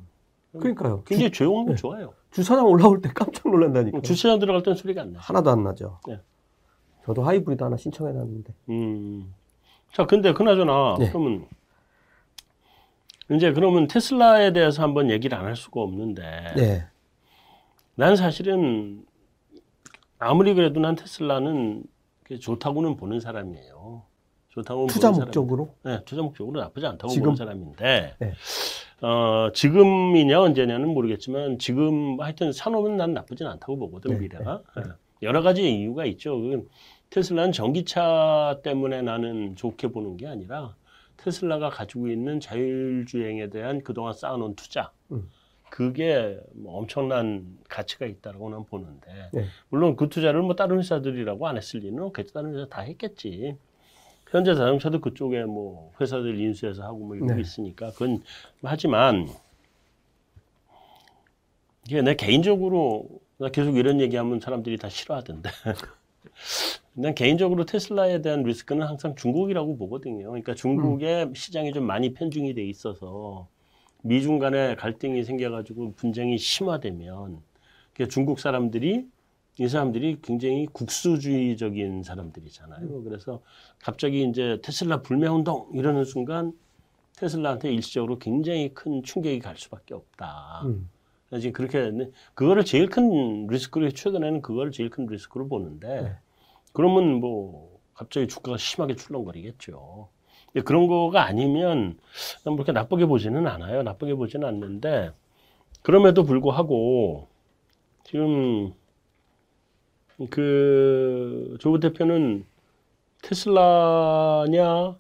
그러니까요. 0.53 1.03
굉장히 1.05 1.31
조용하고 1.33 1.71
네. 1.71 1.75
좋아요. 1.77 2.13
주차장 2.31 2.67
올라올 2.67 3.01
때 3.01 3.09
깜짝 3.15 3.51
놀란다니까. 3.51 4.01
주차장 4.03 4.39
들어갈 4.39 4.63
땐 4.63 4.75
소리가 4.75 5.03
안 5.03 5.13
나. 5.13 5.21
하나도 5.21 5.51
안 5.51 5.65
나죠. 5.65 5.99
네. 6.07 6.21
저도 7.05 7.23
하이브리드 7.23 7.63
하나 7.63 7.77
신청해 7.77 8.13
놨는데. 8.13 8.53
음. 8.71 9.35
자, 9.93 10.07
근데 10.07 10.33
그나저나 10.33 10.97
네. 10.99 11.09
그러면 11.11 11.47
이제 13.31 13.53
그러면 13.53 13.87
테슬라에 13.89 14.53
대해서 14.53 14.83
한번 14.83 15.11
얘기를 15.11 15.37
안 15.39 15.45
할 15.47 15.57
수가 15.57 15.81
없는데 15.81 16.23
네. 16.57 16.87
난 17.97 18.17
사실은 18.17 19.05
아무리 20.19 20.55
그래도 20.55 20.81
난 20.81 20.95
테슬라는 20.97 21.85
좋다고는 22.41 22.97
보는 22.97 23.21
사람이에요. 23.21 24.03
좋다고 24.49 24.87
투자 24.87 25.11
보는 25.11 25.25
목적으로. 25.27 25.75
사람, 25.83 25.99
네, 25.99 26.05
투자 26.05 26.23
목적으로 26.23 26.61
나쁘지 26.61 26.87
않다고 26.87 27.13
지금? 27.13 27.25
보는 27.25 27.37
사람인데 27.37 28.17
네. 28.19 28.33
어, 29.03 29.51
지금이냐 29.53 30.41
언제냐는 30.41 30.89
모르겠지만 30.95 31.59
지금 31.59 32.21
하여튼 32.21 32.53
산업은 32.53 32.97
난 32.97 33.15
나쁘진 33.15 33.47
않다고 33.49 33.77
보거든 33.79 34.13
네, 34.13 34.19
미래가 34.21 34.63
예. 34.79 34.83
여러 35.23 35.43
가지 35.43 35.69
이유가 35.69 36.05
있죠. 36.07 36.39
그 36.41 36.69
테슬라는 37.11 37.53
전기차 37.53 38.61
때문에 38.63 39.03
나는 39.03 39.57
좋게 39.57 39.89
보는 39.89 40.17
게 40.17 40.29
아니라 40.29 40.77
테슬라가 41.17 41.71
가지고 41.71 42.09
있는 42.09 42.39
자율주행에 42.41 43.51
대한 43.51 43.83
그동안 43.83 44.15
쌓아놓은 44.15 44.55
투자 44.55 44.93
음. 45.11 45.29
그게 45.75 46.39
뭐 46.53 46.79
엄청난 46.79 47.59
가치가 47.69 48.07
있다고 48.07 48.49
난 48.49 48.65
보는데 48.65 49.11
네. 49.33 49.47
물론 49.71 49.97
그 49.97 50.09
투자를 50.09 50.41
뭐 50.41 50.55
다른 50.55 50.79
회사들이라고 50.79 51.49
안 51.49 51.57
했을 51.57 51.81
리는 51.81 52.01
없겠지 52.01 52.33
다른 52.33 52.55
회사 52.55 52.69
다 52.69 52.83
했겠지 52.83 53.57
현재 54.31 54.55
자동차도 54.55 55.01
그쪽에 55.01 55.43
뭐 55.43 55.91
회사들 56.01 56.39
인수해서 56.39 56.85
하고 56.85 56.99
뭐 56.99 57.17
이러고 57.17 57.35
네. 57.35 57.41
있으니까 57.41 57.91
그건 57.91 58.23
하지만 58.63 59.29
이게 61.89 62.03
내 62.03 62.15
개인적으로 62.15 63.09
나 63.39 63.49
계속 63.49 63.77
이런 63.77 64.01
얘기하면 64.01 64.39
사람들이 64.39 64.77
다 64.77 64.89
싫어하던데 64.89 65.51
난 66.95 67.17
개인적으로 67.17 67.67
테슬라에 67.67 68.23
대한 68.23 68.45
리스크는 68.45 68.87
항상 68.87 69.17
중국이라고 69.17 69.77
보거든요. 69.77 70.29
그러니까 70.29 70.55
중국의 70.55 71.33
시장이 71.35 71.73
좀 71.73 71.85
많이 71.85 72.15
편중이 72.15 72.55
돼 72.55 72.63
있어서 72.63 73.49
미중 74.05 74.39
간에 74.39 74.75
갈등이 74.75 75.25
생겨가지고 75.25 75.95
분쟁이 75.95 76.37
심화되면 76.37 77.41
그게 77.93 78.07
중국 78.07 78.39
사람들이 78.39 79.07
이 79.59 79.69
사람들이 79.69 80.19
굉장히 80.21 80.67
국수주의적인 80.67 82.03
사람들이잖아요. 82.03 83.03
그래서 83.05 83.41
갑자기 83.79 84.29
이제 84.29 84.59
테슬라 84.63 85.01
불매 85.01 85.27
운동 85.29 85.71
이러는 85.73 86.05
순간 86.05 86.53
테슬라한테 87.17 87.73
일시적으로 87.73 88.19
굉장히 88.19 88.75
큰 88.75 89.03
충격이 89.03 89.39
갈 89.39 89.57
수밖에 89.57 89.95
없다. 89.95 90.63
음. 90.67 90.91
지금 91.41 91.53
그렇게 91.53 91.79
했는데 91.79 92.11
그거를 92.35 92.65
제일 92.65 92.89
큰 92.89 93.47
리스크로 93.47 93.91
최근에는 93.91 94.43
그걸 94.43 94.71
제일 94.71 94.91
큰 94.91 95.07
리스크로 95.07 95.49
보는데 95.49 96.03
네. 96.03 96.17
그러면 96.73 97.21
뭐 97.21 97.81
갑자기 97.95 98.29
주가가 98.29 98.59
심하게 98.59 98.97
출렁거리겠죠. 98.97 100.09
근데 100.55 100.65
그런 100.65 100.87
거가 100.87 101.27
아니면 101.27 101.99
난 102.45 102.55
그렇게 102.55 102.71
나쁘게 102.71 103.07
보지는 103.07 103.47
않아요. 103.49 103.83
나쁘게 103.83 104.15
보지는 104.15 104.47
않는데 104.47 105.11
그럼에도 105.83 106.23
불구하고 106.25 107.27
지금 108.05 108.73
그 110.31 111.57
조부 111.59 111.81
대표는 111.81 112.45
테슬라냐 113.23 114.97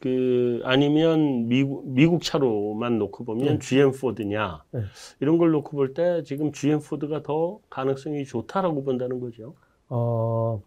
그 0.00 0.62
아니면 0.64 1.46
미국 1.48 1.86
미국 1.86 2.22
차로만 2.22 2.98
놓고 2.98 3.24
보면 3.24 3.44
네. 3.46 3.58
GM 3.58 3.92
포드냐 3.92 4.64
네. 4.70 4.80
이런 5.20 5.36
걸 5.36 5.50
놓고 5.50 5.76
볼 5.76 5.92
때 5.92 6.22
지금 6.22 6.52
GM 6.52 6.80
포드가 6.80 7.22
더 7.22 7.58
가능성이 7.68 8.24
좋다라고 8.24 8.82
본다는 8.82 9.20
거죠. 9.20 9.54
어, 9.90 10.62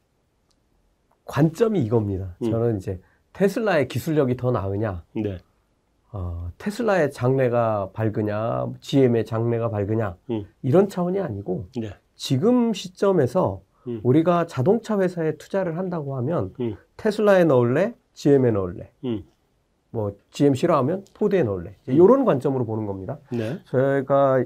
관점이 1.25 1.81
이겁니다. 1.83 2.35
음. 2.43 2.51
저는 2.51 2.77
이제 2.77 3.01
테슬라의 3.33 3.87
기술력이 3.87 4.37
더 4.37 4.51
나으냐, 4.51 5.03
네. 5.15 5.39
어, 6.11 6.51
테슬라의 6.57 7.11
장래가 7.11 7.89
밝으냐, 7.93 8.67
GM의 8.79 9.25
장래가 9.25 9.69
밝으냐, 9.69 10.15
음. 10.29 10.45
이런 10.61 10.87
차원이 10.87 11.19
아니고 11.19 11.67
네. 11.75 11.89
지금 12.15 12.73
시점에서 12.73 13.61
음. 13.87 13.99
우리가 14.03 14.45
자동차 14.45 14.99
회사에 14.99 15.35
투자를 15.37 15.77
한다고 15.77 16.15
하면 16.17 16.53
음. 16.59 16.75
테슬라에 16.95 17.43
넣을래, 17.45 17.95
GM에 18.13 18.51
넣을래, 18.51 18.91
음. 19.03 19.23
뭐 19.89 20.15
GM 20.29 20.53
싫어하면 20.53 21.05
포드에 21.15 21.43
넣을래, 21.43 21.75
이런 21.87 22.25
관점으로 22.25 22.65
보는 22.65 22.85
겁니다. 22.85 23.17
네. 23.31 23.59
제가 23.69 24.43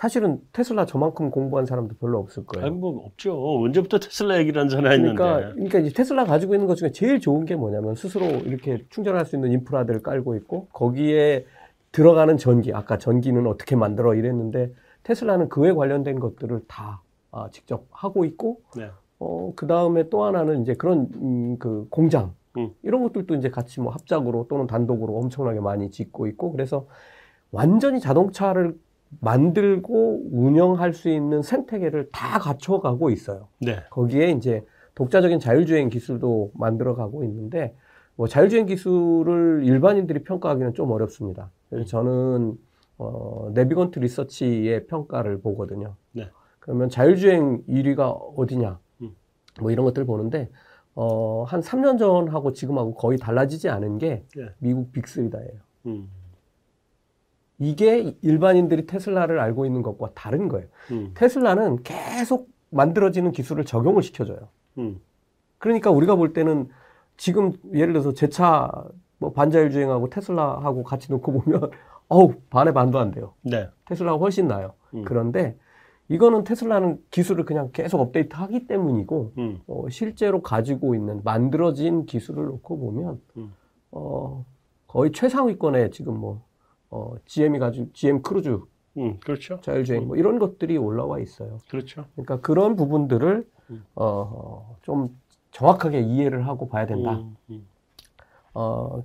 사실은 0.00 0.40
테슬라 0.54 0.86
저만큼 0.86 1.30
공부한 1.30 1.66
사람도 1.66 1.96
별로 2.00 2.20
없을 2.20 2.46
거예요. 2.46 2.66
아니 2.66 2.74
뭐 2.74 3.04
없죠. 3.04 3.34
언제부터 3.64 3.98
테슬라 3.98 4.38
얘기를 4.38 4.58
한 4.58 4.70
사람 4.70 4.92
했는데. 4.92 5.14
그러니까, 5.14 5.52
그러니까 5.52 5.78
이제 5.80 5.92
테슬라 5.92 6.24
가지고 6.24 6.54
있는 6.54 6.66
것 6.66 6.76
중에 6.76 6.90
제일 6.90 7.20
좋은 7.20 7.44
게 7.44 7.54
뭐냐면 7.54 7.94
스스로 7.94 8.24
이렇게 8.24 8.82
충전할 8.88 9.26
수 9.26 9.36
있는 9.36 9.52
인프라들을 9.52 10.02
깔고 10.02 10.36
있고 10.36 10.68
거기에 10.72 11.44
들어가는 11.92 12.38
전기, 12.38 12.72
아까 12.72 12.96
전기는 12.96 13.46
어떻게 13.46 13.76
만들어 13.76 14.14
이랬는데 14.14 14.72
테슬라는 15.02 15.50
그에 15.50 15.74
관련된 15.74 16.18
것들을 16.18 16.62
다 16.66 17.02
아, 17.30 17.50
직접 17.52 17.84
하고 17.90 18.24
있고 18.24 18.62
네. 18.74 18.88
어, 19.18 19.52
그 19.54 19.66
다음에 19.66 20.08
또 20.08 20.24
하나는 20.24 20.62
이제 20.62 20.72
그런 20.72 21.10
음, 21.16 21.58
그 21.58 21.86
공장 21.90 22.32
음. 22.56 22.70
이런 22.82 23.02
것들도 23.02 23.34
이제 23.34 23.50
같이 23.50 23.82
뭐 23.82 23.92
합작으로 23.92 24.46
또는 24.48 24.66
단독으로 24.66 25.18
엄청나게 25.18 25.60
많이 25.60 25.90
짓고 25.90 26.26
있고 26.26 26.52
그래서 26.52 26.86
완전히 27.50 28.00
자동차를 28.00 28.78
만들고 29.18 30.28
운영할 30.30 30.94
수 30.94 31.08
있는 31.08 31.42
생태계를 31.42 32.10
다 32.12 32.38
갖춰가고 32.38 33.10
있어요. 33.10 33.48
네. 33.60 33.82
거기에 33.90 34.30
이제 34.30 34.64
독자적인 34.94 35.40
자율주행 35.40 35.88
기술도 35.88 36.52
만들어가고 36.54 37.24
있는데 37.24 37.74
뭐 38.14 38.28
자율주행 38.28 38.66
기술을 38.66 39.62
일반인들이 39.64 40.22
평가하기는 40.24 40.74
좀 40.74 40.90
어렵습니다. 40.92 41.50
그래서 41.68 41.86
저는 41.88 42.56
어, 42.98 43.50
네비건트 43.54 43.98
리서치의 43.98 44.86
평가를 44.86 45.40
보거든요. 45.40 45.96
네. 46.12 46.28
그러면 46.58 46.90
자율주행 46.90 47.64
1위가 47.66 48.36
어디냐? 48.36 48.78
음. 49.02 49.16
뭐 49.60 49.70
이런 49.70 49.84
것들을 49.86 50.06
보는데 50.06 50.50
어, 50.94 51.44
한 51.44 51.60
3년 51.60 51.98
전하고 51.98 52.52
지금하고 52.52 52.94
거의 52.94 53.18
달라지지 53.18 53.68
않은 53.70 53.98
게 53.98 54.24
네. 54.36 54.48
미국 54.58 54.92
빅3다예요. 54.92 55.60
음. 55.86 56.10
이게 57.60 58.16
일반인들이 58.22 58.86
테슬라를 58.86 59.38
알고 59.38 59.66
있는 59.66 59.82
것과 59.82 60.10
다른 60.14 60.48
거예요. 60.48 60.66
음. 60.90 61.12
테슬라는 61.14 61.82
계속 61.84 62.48
만들어지는 62.70 63.32
기술을 63.32 63.64
적용을 63.64 64.02
시켜줘요. 64.02 64.48
음. 64.78 65.00
그러니까 65.58 65.90
우리가 65.90 66.16
볼 66.16 66.32
때는 66.32 66.68
지금 67.16 67.52
예를 67.72 67.92
들어서 67.92 68.12
제 68.14 68.26
차 68.28 68.70
뭐 69.22 69.32
반자율 69.32 69.70
주행하고 69.70 70.08
테슬라하고 70.08 70.82
같이 70.82 71.12
놓고 71.12 71.40
보면 71.42 71.70
어우 72.08 72.32
반의 72.48 72.72
반도 72.72 72.98
안 72.98 73.10
돼요. 73.10 73.34
네. 73.42 73.68
테슬라가 73.84 74.16
훨씬 74.16 74.48
나요. 74.48 74.72
음. 74.94 75.04
그런데 75.04 75.58
이거는 76.08 76.42
테슬라는 76.44 76.98
기술을 77.10 77.44
그냥 77.44 77.68
계속 77.74 78.00
업데이트하기 78.00 78.66
때문이고 78.66 79.32
음. 79.36 79.60
어, 79.66 79.84
실제로 79.90 80.40
가지고 80.40 80.94
있는 80.94 81.20
만들어진 81.22 82.06
기술을 82.06 82.46
놓고 82.46 82.78
보면 82.78 83.20
음. 83.36 83.52
어, 83.92 84.46
거의 84.86 85.12
최상위권에 85.12 85.90
지금 85.90 86.16
뭐 86.18 86.40
어, 86.90 87.14
GM이 87.26 87.58
가지고 87.58 87.88
GM 87.92 88.22
크루즈 88.22 88.58
음. 88.98 89.18
그렇죠. 89.24 89.60
자율주행 89.60 90.06
뭐 90.08 90.16
이런 90.16 90.38
것들이 90.38 90.76
올라와 90.76 91.20
있어요. 91.20 91.58
그렇죠. 91.70 92.04
그러니까 92.14 92.40
그런 92.40 92.76
부분들을 92.76 93.46
음. 93.70 93.84
어, 93.94 94.76
좀 94.82 95.16
정확하게 95.52 96.00
이해를 96.00 96.46
하고 96.46 96.68
봐야 96.68 96.86
된다. 96.86 97.12
음. 97.12 97.36
음. 97.50 97.66
어, 98.54 99.02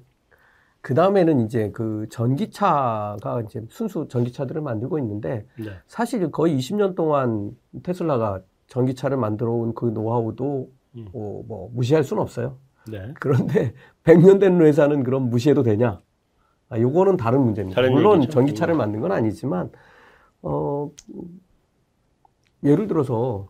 그 0.82 0.94
다음에는 0.94 1.40
이제 1.46 1.72
그 1.72 2.08
전기차가 2.10 3.42
이제 3.46 3.64
순수 3.70 4.08
전기차들을 4.08 4.62
만들고 4.62 5.00
있는데 5.00 5.46
네. 5.58 5.72
사실 5.88 6.32
거의 6.32 6.58
20년 6.58 6.96
동안 6.96 7.56
테슬라가 7.84 8.42
전기차를 8.68 9.18
만들어 9.18 9.52
온 9.52 9.74
그 9.76 9.86
노하우도 9.86 10.70
음. 10.98 11.08
어, 11.14 11.44
뭐 11.48 11.70
무시할 11.74 12.04
수는 12.04 12.22
없어요. 12.22 12.58
네. 12.90 13.14
그런데 13.20 13.74
100년 14.04 14.40
된 14.40 14.62
회사는 14.62 15.04
그럼 15.04 15.30
무시해도 15.30 15.64
되냐? 15.64 16.02
아, 16.70 16.80
요거는 16.80 17.18
다른 17.18 17.42
문제입니다. 17.42 17.76
다른 17.76 17.94
물론 17.94 18.18
얘기죠. 18.18 18.32
전기차를 18.34 18.76
음. 18.76 18.78
만든 18.78 19.00
건 19.02 19.12
아니지만 19.12 19.72
어 20.42 20.92
예를 22.64 22.88
들어서 22.88 23.48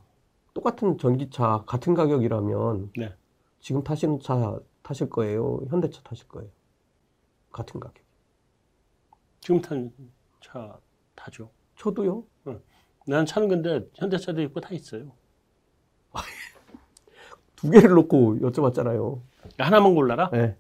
똑같은 0.54 0.98
전기차 0.98 1.64
같은 1.66 1.94
가격이라면 1.94 2.92
네. 2.98 3.14
지금 3.60 3.84
타시는 3.84 4.20
차 4.20 4.60
타실 4.84 5.10
거예요? 5.10 5.62
현대차 5.70 6.02
타실 6.04 6.28
거예요? 6.28 6.50
같은 7.52 7.80
가격. 7.80 8.04
지금 9.40 9.62
탄 9.62 9.92
차 10.42 10.78
타죠. 11.16 11.50
저도요. 11.78 12.24
난 13.08 13.26
차는 13.26 13.48
근데 13.48 13.88
현대차도 13.96 14.42
있고 14.44 14.60
다 14.62 14.70
있어요. 14.74 15.12
두 17.56 17.70
개를 17.70 17.92
놓고 17.92 18.38
여쭤봤잖아요. 18.40 19.22
하나만 19.58 19.96
골라라. 19.96 20.30
네. 20.32 20.56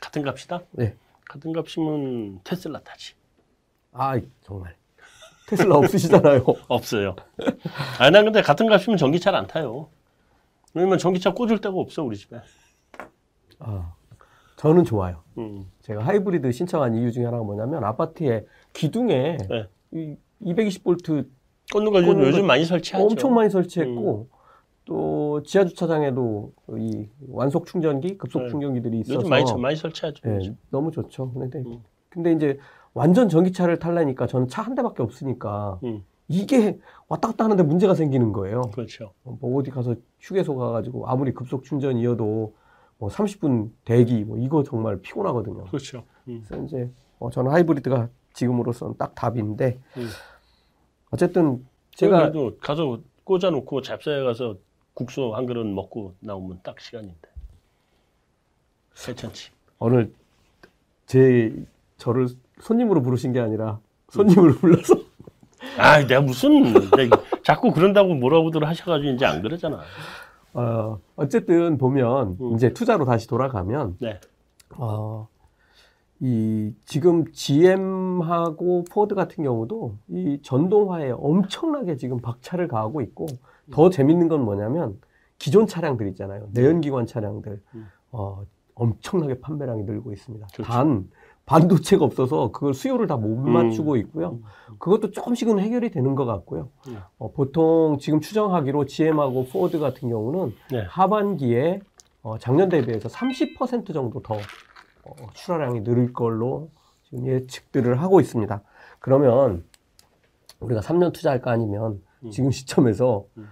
같은 0.00 0.22
값이다. 0.22 0.62
네. 0.72 0.96
같은 1.32 1.50
값이면 1.54 2.40
테슬라 2.44 2.80
타지. 2.80 3.14
아 3.92 4.20
정말 4.42 4.76
테슬라 5.48 5.76
없으시잖아요. 5.76 6.44
없어요. 6.68 7.16
아, 7.98 8.10
난 8.10 8.26
근데 8.26 8.42
같은 8.42 8.66
값이면 8.66 8.98
전기차를 8.98 9.38
안 9.38 9.46
타요. 9.46 9.88
왜냐면 10.74 10.98
전기차 10.98 11.32
꽂을 11.32 11.62
데가 11.62 11.74
없어 11.74 12.02
우리 12.02 12.18
집에. 12.18 12.38
아 13.60 13.94
저는 14.56 14.84
좋아요. 14.84 15.22
음. 15.38 15.70
제가 15.80 16.04
하이브리드 16.04 16.52
신청한 16.52 16.96
이유 16.96 17.10
중에 17.10 17.24
하나가 17.24 17.42
뭐냐면 17.42 17.82
아파트에 17.82 18.44
기둥에 18.74 19.38
네. 19.48 19.68
이 19.92 20.16
220볼트 20.42 21.30
꽂는 21.72 21.92
거 21.92 22.02
요즘, 22.02 22.46
많이 22.46 22.66
설치하죠. 22.66 23.06
음. 23.06 23.10
엄청 23.10 23.32
많이 23.32 23.48
설치했고 23.48 24.28
또 24.92 25.42
지하 25.44 25.64
주차장에도 25.64 26.52
이 26.76 27.08
완속 27.30 27.64
충전기, 27.64 28.18
급속 28.18 28.42
네. 28.42 28.48
충전기들이 28.50 29.00
있어서 29.00 29.20
요즘 29.20 29.30
많이 29.30 29.44
많이 29.58 29.74
설치하죠. 29.74 30.28
예, 30.28 30.36
요즘. 30.36 30.58
너무 30.68 30.90
좋죠. 30.90 31.32
근데 31.32 31.60
음. 31.60 31.80
근데 32.10 32.32
이제 32.32 32.58
완전 32.92 33.30
전기차를 33.30 33.78
탈라니까 33.78 34.26
저는 34.26 34.48
차 34.48 34.60
한 34.60 34.74
대밖에 34.74 35.02
없으니까 35.02 35.80
음. 35.84 36.04
이게 36.28 36.78
왔다 37.08 37.28
갔다 37.28 37.44
하는데 37.44 37.62
문제가 37.62 37.94
생기는 37.94 38.32
거예요. 38.34 38.60
그렇죠. 38.74 39.14
뭐 39.22 39.58
어디 39.58 39.70
가서 39.70 39.94
휴게소 40.20 40.56
가가지고 40.56 41.06
아무리 41.08 41.32
급속 41.32 41.64
충전이어도 41.64 42.54
뭐 42.98 43.08
30분 43.08 43.70
대기 43.86 44.24
뭐 44.24 44.36
이거 44.36 44.62
정말 44.62 45.00
피곤하거든요. 45.00 45.64
그렇죠. 45.64 46.04
음. 46.28 46.44
그래서 46.46 46.64
이제 46.64 46.90
어, 47.18 47.30
저는 47.30 47.50
하이브리드가 47.50 48.10
지금으로서는 48.34 48.96
딱 48.98 49.14
답인데 49.14 49.78
음. 49.96 50.06
어쨌든 51.10 51.66
제가 51.94 52.18
그래도 52.30 52.56
가서 52.60 53.00
꽂아놓고 53.24 53.80
잡사에 53.80 54.22
가서 54.22 54.56
국수 54.94 55.34
한 55.34 55.46
그릇 55.46 55.64
먹고 55.64 56.14
나오면 56.20 56.60
딱 56.62 56.80
시간인데. 56.80 57.28
괜찮지. 58.94 59.50
오늘 59.78 60.12
제 61.06 61.54
저를 61.96 62.28
손님으로 62.60 63.02
부르신 63.02 63.32
게 63.32 63.40
아니라 63.40 63.80
손님을 64.10 64.56
불러서 64.56 64.94
아, 65.78 66.04
내가 66.06 66.20
무슨 66.20 66.72
내가 66.90 67.22
자꾸 67.42 67.72
그런다고 67.72 68.14
뭐라고들 68.14 68.66
하셔가지고 68.66 69.12
이제 69.12 69.24
안 69.24 69.42
그러잖아. 69.42 69.80
어, 70.54 70.98
어쨌든 71.16 71.78
보면 71.78 72.36
음. 72.40 72.54
이제 72.54 72.72
투자로 72.72 73.04
다시 73.04 73.26
돌아가면 73.26 73.96
네. 74.00 74.20
어, 74.76 75.28
이 76.20 76.72
지금 76.84 77.32
GM하고 77.32 78.84
포드 78.90 79.14
같은 79.14 79.44
경우도 79.44 79.96
이 80.08 80.38
전동화에 80.42 81.10
엄청나게 81.10 81.96
지금 81.96 82.20
박차를 82.20 82.68
가하고 82.68 83.00
있고 83.00 83.26
더 83.70 83.90
재밌는 83.90 84.28
건 84.28 84.44
뭐냐면 84.44 85.00
기존 85.38 85.66
차량들 85.66 86.08
있잖아요. 86.08 86.48
내연기관 86.52 87.06
차량들 87.06 87.60
음. 87.74 87.88
어, 88.10 88.44
엄청나게 88.74 89.40
판매량이 89.40 89.84
늘고 89.84 90.12
있습니다. 90.12 90.46
그렇죠. 90.54 90.70
단 90.70 91.10
반도체가 91.44 92.04
없어서 92.04 92.52
그걸 92.52 92.72
수요를 92.74 93.06
다못 93.06 93.46
음. 93.46 93.52
맞추고 93.52 93.96
있고요. 93.96 94.38
그것도 94.78 95.10
조금씩은 95.10 95.58
해결이 95.58 95.90
되는 95.90 96.14
것 96.14 96.24
같고요. 96.24 96.68
음. 96.88 96.98
어, 97.18 97.32
보통 97.32 97.98
지금 97.98 98.20
추정하기로 98.20 98.86
GM하고 98.86 99.46
포드 99.46 99.78
같은 99.78 100.08
경우는 100.08 100.54
네. 100.70 100.84
하반기에 100.88 101.80
어, 102.22 102.38
작년 102.38 102.68
대비해서 102.68 103.08
30% 103.08 103.92
정도 103.92 104.22
더 104.22 104.34
어, 104.34 105.14
출하량이 105.34 105.80
늘을 105.80 106.12
걸로 106.12 106.70
지금 107.02 107.26
예측들을 107.26 108.00
하고 108.00 108.20
있습니다. 108.20 108.62
그러면 109.00 109.64
우리가 110.60 110.80
3년 110.80 111.12
투자할 111.12 111.42
거 111.42 111.50
아니면 111.50 111.92
음. 111.92 112.02
지금 112.30 112.50
시점에서 112.50 113.24
음. 113.36 113.48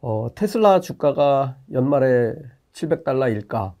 어, 0.00 0.28
테슬라 0.34 0.80
주가가 0.80 1.56
연말에 1.72 2.34
700달러일까 2.72 3.72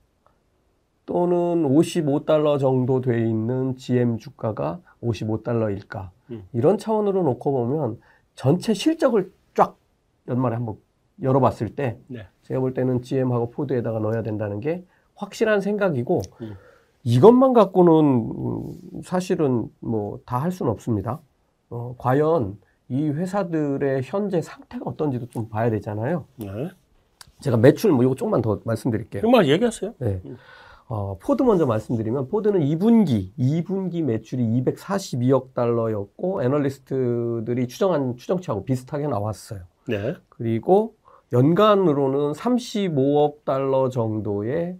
또는 1.06 1.68
55달러 1.68 2.58
정도 2.58 3.00
돼 3.00 3.26
있는 3.26 3.76
GM 3.76 4.18
주가가 4.18 4.80
55달러일까 5.02 6.10
음. 6.30 6.46
이런 6.52 6.76
차원으로 6.78 7.22
놓고 7.22 7.50
보면 7.52 8.00
전체 8.34 8.74
실적을 8.74 9.32
쫙 9.54 9.76
연말에 10.28 10.56
한번 10.56 10.76
열어봤을 11.22 11.74
때 11.74 11.98
네. 12.08 12.26
제가 12.42 12.60
볼 12.60 12.74
때는 12.74 13.02
GM하고 13.02 13.50
포드에다가 13.50 13.98
넣어야 14.00 14.22
된다는 14.22 14.60
게 14.60 14.84
확실한 15.14 15.60
생각이고 15.60 16.20
음. 16.42 16.54
이것만 17.04 17.52
갖고는 17.54 17.92
음, 17.94 19.02
사실은 19.02 19.68
뭐 19.80 20.18
다 20.26 20.38
할 20.38 20.52
수는 20.52 20.70
없습니다. 20.72 21.20
어, 21.70 21.94
과연 21.98 22.58
이 22.88 23.08
회사들의 23.08 24.02
현재 24.04 24.40
상태가 24.40 24.84
어떤지도 24.86 25.26
좀 25.28 25.48
봐야 25.48 25.70
되잖아요. 25.70 26.24
네. 26.36 26.70
제가 27.40 27.56
매출 27.56 27.92
뭐 27.92 28.02
이거 28.02 28.14
조금만 28.14 28.42
더 28.42 28.60
말씀드릴게요. 28.64 29.22
정말 29.22 29.48
얘기하세요. 29.48 29.94
네. 29.98 30.20
음. 30.24 30.36
어, 30.86 31.18
포드 31.18 31.42
먼저 31.42 31.66
말씀드리면 31.66 32.28
포드는 32.28 32.60
2분기 32.60 33.30
2분기 33.38 34.02
매출이 34.02 34.42
242억 34.42 35.52
달러였고 35.52 36.42
애널리스트들이 36.42 37.68
추정한 37.68 38.16
추정치하고 38.16 38.64
비슷하게 38.64 39.06
나왔어요. 39.06 39.60
네. 39.86 40.16
그리고 40.30 40.94
연간으로는 41.32 42.32
35억 42.32 43.44
달러 43.44 43.90
정도의 43.90 44.78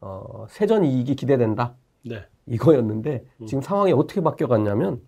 어, 0.00 0.46
세전 0.50 0.84
이익이 0.84 1.14
기대된다. 1.14 1.76
네. 2.04 2.24
이거였는데 2.46 3.24
음. 3.40 3.46
지금 3.46 3.62
상황이 3.62 3.92
어떻게 3.92 4.20
바뀌어갔냐면 4.20 5.00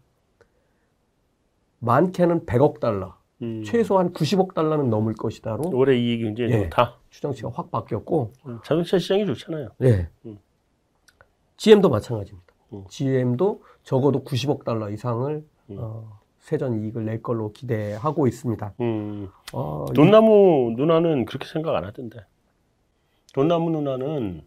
많게는 1.80 2.46
100억 2.46 2.80
달러, 2.80 3.16
음. 3.42 3.62
최소한 3.64 4.12
90억 4.12 4.54
달러는 4.54 4.88
넘을 4.90 5.14
것이다로 5.14 5.70
올해 5.74 5.96
이익이 5.96 6.30
이제 6.32 6.44
예. 6.44 6.62
좋다. 6.64 6.96
추정치가 7.10 7.50
확 7.52 7.70
바뀌었고 7.70 8.32
음, 8.46 8.58
자동차 8.64 8.98
시장이 8.98 9.26
좋잖아요. 9.26 9.68
네. 9.78 10.08
음. 10.24 10.38
GM도 11.56 11.88
마찬가지입니다. 11.88 12.54
음. 12.72 12.84
GM도 12.88 13.62
적어도 13.82 14.24
90억 14.24 14.64
달러 14.64 14.90
이상을 14.90 15.44
음. 15.70 15.76
어, 15.78 16.20
세전 16.40 16.82
이익을 16.82 17.04
낼 17.04 17.22
걸로 17.22 17.52
기대하고 17.52 18.26
있습니다. 18.26 18.74
음. 18.80 19.28
어, 19.52 19.86
돈나무 19.94 20.74
누나는 20.76 21.24
그렇게 21.24 21.46
생각 21.46 21.74
안 21.74 21.84
하던데. 21.84 22.24
돈나무 23.34 23.70
누나는 23.70 24.42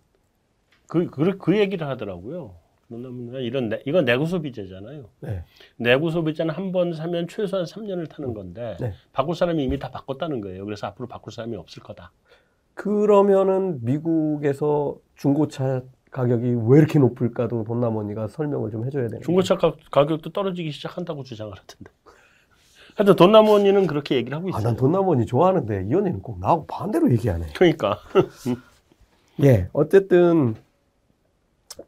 그, 0.87 1.07
그, 1.07 1.37
그 1.37 1.57
얘기를 1.59 1.87
하더라고요. 1.87 2.55
누나 2.89 3.37
이런 3.39 3.69
내, 3.69 3.81
이건 3.85 4.05
내구 4.05 4.25
소비재잖아요. 4.25 5.05
네. 5.21 5.43
내구 5.77 6.09
소비자는 6.09 6.53
한 6.53 6.71
번 6.71 6.93
사면 6.93 7.27
최소한 7.27 7.65
3년을 7.65 8.09
타는 8.09 8.33
건데 8.33 8.77
네. 8.79 8.93
바꿀 9.13 9.35
사람이 9.35 9.63
이미 9.63 9.77
다 9.79 9.89
바꿨다는 9.91 10.41
거예요. 10.41 10.65
그래서 10.65 10.87
앞으로 10.87 11.07
바꿀 11.07 11.31
사람이 11.33 11.55
없을 11.55 11.83
거다. 11.83 12.11
그러면은 12.73 13.79
미국에서 13.83 14.95
중고차 15.15 15.81
가격이 16.11 16.55
왜 16.67 16.79
이렇게 16.79 16.97
높을까도 16.97 17.63
돈나머니가 17.65 18.27
설명을 18.27 18.71
좀 18.71 18.85
해줘야 18.85 19.07
되는 19.07 19.21
중고차 19.21 19.55
가, 19.57 19.73
가격도 19.91 20.31
떨어지기 20.31 20.71
시작한다고 20.71 21.23
주장을 21.23 21.51
하던데. 21.51 21.91
하여튼 22.95 23.15
돈나무 23.15 23.53
언니는 23.55 23.85
그렇게 23.87 24.15
얘기를 24.15 24.35
하고 24.37 24.49
있어요. 24.49 24.59
아 24.59 24.63
난 24.63 24.75
돈나머니 24.75 25.25
좋아하는데 25.27 25.85
이 25.89 25.93
언니는 25.93 26.21
꼭 26.21 26.39
나하고 26.39 26.65
반대로 26.65 27.11
얘기하네. 27.11 27.47
그러니까. 27.55 27.99
예, 29.43 29.69
어쨌든 29.73 30.55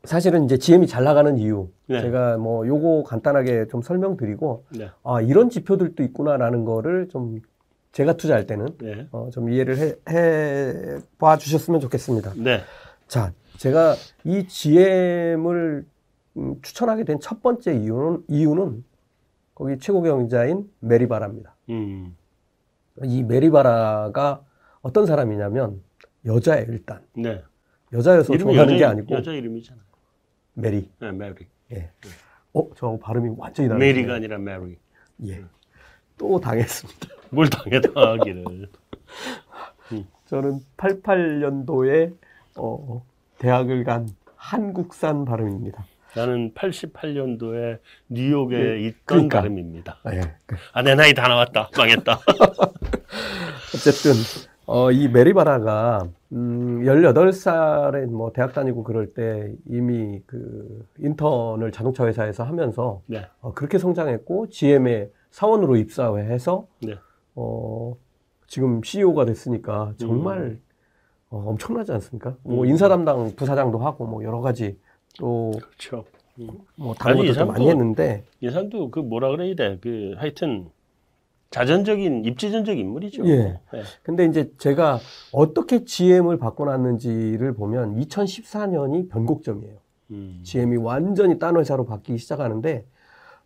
사실은 0.04 0.46
이제 0.46 0.58
GM이 0.58 0.88
잘 0.88 1.04
나가는 1.04 1.38
이유 1.38 1.70
네. 1.88 2.02
제가 2.02 2.38
뭐 2.38 2.66
요거 2.68 3.04
간단하게 3.04 3.68
좀 3.68 3.82
설명드리고 3.82 4.66
네. 4.78 4.90
아 5.04 5.22
이런 5.22 5.50
지표들도 5.50 6.04
있구나라는 6.04 6.66
거를 6.66 7.08
좀 7.10 7.40
제가 7.92 8.14
투자할 8.18 8.46
때는 8.48 8.68
네. 8.80 9.08
어, 9.12 9.30
좀 9.32 9.50
이해를 9.50 9.78
해, 9.78 9.96
해 10.10 11.00
봐 11.18 11.38
주셨으면 11.38 11.80
좋겠습니다. 11.82 12.34
네. 12.38 12.62
자, 13.08 13.34
제가 13.58 13.96
이 14.24 14.48
GM을 14.48 15.86
음, 16.38 16.56
추천하게 16.62 17.04
된 17.04 17.20
첫 17.20 17.42
번째 17.42 17.74
이유는 17.74 18.24
이유는 18.30 18.84
거기 19.54 19.78
최고 19.80 20.02
경영자인 20.02 20.70
메리 20.80 20.99
바라입니다. 20.99 21.54
음. 21.70 22.16
이 23.04 23.24
메리 23.24 23.71
바라가 23.71 24.42
어떤 24.82 25.06
사람이냐면 25.06 25.82
여자예요 26.26 26.66
일단 26.70 27.02
네. 27.16 27.44
여자여서 27.94 28.38
좋아하는 28.38 28.68
게 28.78 28.82
여자, 28.84 28.90
아니고 28.90 29.16
여자 29.16 29.32
이름이잖아요. 29.32 29.84
메리. 30.54 30.90
네, 31.00 31.12
메리. 31.12 31.48
예. 31.74 31.90
어, 32.54 32.70
저 32.76 32.98
발음이 33.02 33.36
완전히 33.38 33.70
다르네. 33.70 33.86
메리가 33.86 34.16
아니라 34.16 34.38
메리. 34.38 34.78
예. 35.28 35.44
또 36.18 36.40
당했습니다. 36.40 37.08
뭘 37.32 37.50
당해당하기를. 37.50 38.70
저는 40.28 40.62
88년도에 40.78 42.16
어, 42.56 43.06
대학을 43.38 43.84
간 43.84 44.08
한국산 44.36 45.26
발음입니다. 45.26 45.86
나는 46.16 46.54
88년도에 46.54 47.80
뉴욕에 48.10 48.56
예, 48.56 48.80
있던 48.88 49.04
그러니까. 49.06 49.40
발음입니다. 49.40 50.00
예. 50.14 50.22
아, 50.74 50.82
내 50.84 50.96
나이 50.96 51.14
다 51.14 51.28
나왔다. 51.28 51.70
망했다. 51.78 52.20
어쨌든 53.76 54.14
어, 54.66 54.92
이 54.92 55.08
메리바라가 55.08 56.08
음, 56.34 56.61
18살에 56.86 58.06
뭐 58.08 58.32
대학 58.34 58.54
다니고 58.54 58.84
그럴 58.84 59.14
때 59.14 59.54
이미 59.68 60.22
그 60.26 60.86
인턴을 61.00 61.72
자동차 61.72 62.06
회사에서 62.06 62.44
하면서 62.44 63.02
네. 63.08 63.26
어, 63.42 63.54
그렇게 63.54 63.78
성장했고 63.78 64.50
GM의 64.50 65.12
사원으로 65.32 65.76
입사해서 65.78 66.68
네. 66.82 66.96
어, 67.36 67.96
지금 68.48 68.82
CEO가 68.84 69.26
됐으니까 69.26 69.94
정말 69.98 70.60
어, 71.30 71.44
엄청나지 71.48 71.92
않습니까? 71.94 72.36
뭐 72.44 72.64
음. 72.64 72.70
인사 72.70 72.90
담당 72.90 73.34
부사장도 73.36 73.78
하고 73.80 74.06
뭐 74.06 74.24
여러 74.24 74.42
가지 74.42 74.78
또 75.18 75.52
그렇죠. 75.56 76.04
뭐 76.76 76.94
다른 76.96 77.22
사람도- 77.24 77.46
많이 77.48 77.70
했는데 77.70 78.24
이 78.42 78.50
사람도 78.50 78.90
그 78.92 79.00
뭐라 79.00 79.30
그래야 79.32 79.54
돼. 79.56 79.78
그 79.82 80.14
하여튼 80.18 80.70
자전적인 81.52 82.24
입지전적 82.26 82.78
인물이죠. 82.78 83.28
예. 83.28 83.60
네. 83.74 83.84
근데 84.04 84.26
이제 84.26 84.52
제가 84.58 85.00
어떻게 85.34 85.84
GM을 85.84 86.38
바꿔놨는지를 86.38 87.54
보면 87.54 87.98
2014년이 87.98 89.10
변곡점이에요. 89.10 89.76
음. 90.12 90.40
GM이 90.44 90.78
완전히 90.78 91.40
딴 91.40 91.58
회사로 91.58 91.86
바뀌기 91.86 92.18
시작하는데 92.18 92.86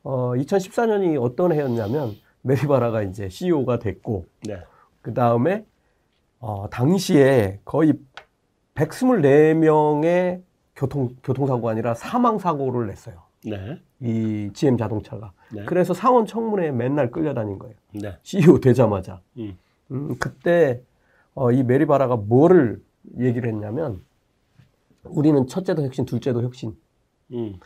어, 0.04 0.34
2014년이 0.36 1.22
어떤 1.22 1.52
해였냐면 1.52 2.14
메리바라가 2.44 3.02
이제 3.02 3.28
CEO가 3.28 3.80
됐고 3.80 4.26
네. 4.44 4.60
그 5.02 5.14
다음에 5.16 5.66
어, 6.40 6.70
당시에 6.70 7.60
거의 7.66 7.94
124명의 8.76 10.42
교통 10.76 11.10
교통사고가 11.24 11.72
아니라 11.72 11.96
사망 11.96 12.38
사고를 12.38 12.86
냈어요. 12.88 13.25
네. 13.46 13.80
이 14.02 14.50
GM 14.54 14.78
자동차가. 14.78 15.34
네. 15.52 15.66
그래서 15.66 15.94
상원 15.94 16.26
청문회에 16.26 16.72
맨날 16.72 17.12
끌려다닌 17.12 17.60
거예요. 17.60 17.76
네. 17.94 18.18
CEO 18.24 18.60
되자마자. 18.60 19.22
음. 19.38 19.58
음, 19.92 20.16
그때 20.20 20.82
어, 21.34 21.52
이 21.52 21.64
메리바라가 21.64 22.16
뭐를 22.16 22.82
얘기를 23.20 23.50
했냐면 23.50 24.02
우리는 25.04 25.46
첫째도 25.48 25.84
혁신, 25.84 26.06
둘째도 26.06 26.42
혁신. 26.42 26.76
음. 27.34 27.60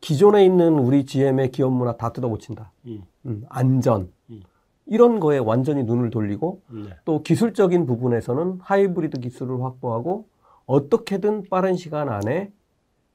기존에 0.00 0.44
있는 0.44 0.78
우리 0.78 1.04
GM의 1.04 1.50
기업 1.50 1.72
문화 1.72 1.96
다 1.96 2.12
뜯어고친다. 2.12 2.70
음. 2.86 3.02
음, 3.26 3.44
안전. 3.48 4.12
음. 4.30 4.42
이런 4.86 5.18
거에 5.18 5.38
완전히 5.38 5.82
눈을 5.82 6.10
돌리고 6.10 6.60
네. 6.70 6.90
또 7.04 7.22
기술적인 7.22 7.86
부분에서는 7.86 8.58
하이브리드 8.62 9.20
기술을 9.20 9.62
확보하고 9.62 10.26
어떻게든 10.66 11.44
빠른 11.48 11.76
시간 11.76 12.08
안에 12.08 12.52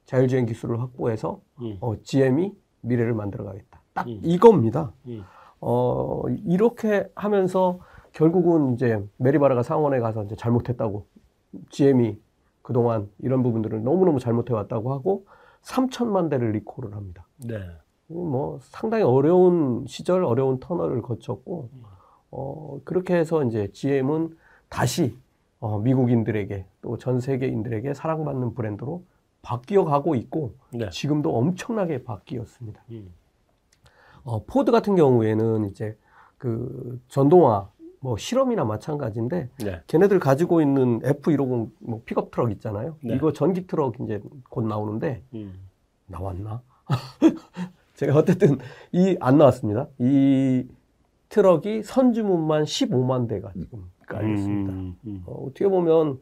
자율주행 0.10 0.48
기술을 0.48 0.82
확보해서 0.82 1.39
음. 1.62 1.78
어, 1.82 1.95
GM이 2.02 2.52
미래를 2.82 3.13
만들어 3.13 3.43
가겠다. 3.43 3.80
딱 3.93 4.08
음. 4.08 4.19
이겁니다. 4.24 4.91
음. 5.06 5.24
어, 5.62 6.24
이렇게 6.45 7.08
하면서 7.13 7.80
결국은 8.12 8.74
이제 8.74 9.04
메리바라가 9.17 9.62
상원에 9.62 10.00
가서 10.00 10.24
이제 10.24 10.36
잘못했다고 10.36 11.06
GM이 11.69 12.19
그동안 12.63 13.08
이런 13.19 13.43
부분들을 13.43 13.84
너무너무 13.84 14.19
잘못해 14.19 14.52
왔다고 14.52 14.93
하고 14.93 15.28
3천만 15.62 16.32
대를 16.32 16.54
리콜을 16.54 16.95
합니다. 16.95 17.28
네. 17.45 17.60
뭐 18.08 18.58
상당히 18.62 19.04
어려운 19.04 19.86
시절, 19.88 20.24
어려운 20.24 20.60
터널을 20.60 21.04
거쳤고 21.04 21.69
어, 22.32 22.80
그렇게 22.84 23.15
해서 23.15 23.43
이제 23.43 23.69
GM은 23.74 24.36
다시 24.69 25.15
어, 25.60 25.78
미국인들에게 25.78 26.65
또 26.82 26.98
전 26.98 27.19
세계인들에게 27.19 27.93
사랑받는 27.93 28.56
브랜드로 28.56 29.04
바뀌어 29.41 29.86
가고 29.86 30.15
있고 30.15 30.54
네. 30.71 30.89
지금도 30.89 31.36
엄청나게 31.36 32.04
바뀌었습니다. 32.04 32.82
음. 32.91 33.13
어, 34.23 34.43
포드 34.45 34.71
같은 34.71 34.95
경우에는 34.95 35.65
이제 35.65 35.97
그 36.38 37.02
전동화 37.08 37.69
뭐 38.02 38.17
실험이나 38.17 38.63
마찬가지인데 38.65 39.49
네. 39.63 39.82
걔네들 39.88 40.19
가지고 40.19 40.62
있는 40.62 40.99
F150 41.02 41.69
뭐 41.80 42.02
픽업 42.06 42.32
트럭 42.32 42.52
있잖아요. 42.54 42.97
네. 43.02 43.15
이거 43.15 43.34
전기 43.34 43.65
트럭 43.67 43.95
이제 44.02 44.21
곧 44.49 44.65
나오는데 44.65 45.23
음. 45.34 45.67
나왔나? 46.08 46.62
제가 47.95 48.17
어쨌든 48.19 48.58
이 48.93 49.17
안 49.19 49.38
나왔습니다. 49.38 49.88
이 49.99 50.65
트럭이 51.30 51.84
선주문만 51.84 52.63
15만 52.63 53.28
대가 53.28 53.52
지금 53.54 53.91
깔려 54.08 54.34
있습니다. 54.34 54.73
음. 54.73 54.95
음. 55.06 55.23
어, 55.28 55.45
어떻게 55.45 55.67
보면 55.67 56.19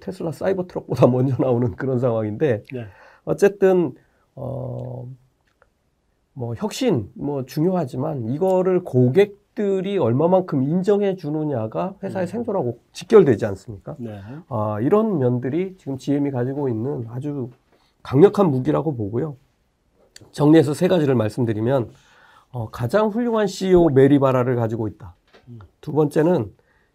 테슬라 0.00 0.32
사이버 0.32 0.66
트럭보다 0.66 1.06
먼저 1.06 1.36
나오는 1.38 1.70
그런 1.72 1.98
상황인데 1.98 2.64
네. 2.72 2.86
어쨌든 3.24 3.94
어, 4.34 5.08
뭐 6.34 6.54
혁신 6.54 7.10
뭐 7.14 7.44
중요하지만 7.44 8.28
이거를 8.30 8.84
고객들이 8.84 9.98
얼마만큼 9.98 10.62
인정해 10.62 11.16
주느냐가 11.16 11.94
회사의 12.02 12.26
음. 12.26 12.28
생존하고 12.28 12.78
직결되지 12.92 13.44
않습니까? 13.46 13.96
네. 13.98 14.20
아, 14.48 14.78
이런 14.80 15.18
면들이 15.18 15.76
지금 15.76 15.98
GM이 15.98 16.30
가지고 16.30 16.68
있는 16.68 17.06
아주 17.10 17.50
강력한 18.02 18.50
무기라고 18.50 18.96
보고요. 18.96 19.36
정리해서 20.30 20.74
세 20.74 20.88
가지를 20.88 21.14
말씀드리면 21.14 21.90
어, 22.50 22.70
가장 22.70 23.08
훌륭한 23.08 23.46
CEO 23.46 23.88
메리바라를 23.90 24.56
가지고 24.56 24.88
있다. 24.88 25.14
음. 25.48 25.58
두 25.80 25.92
번째는 25.92 26.52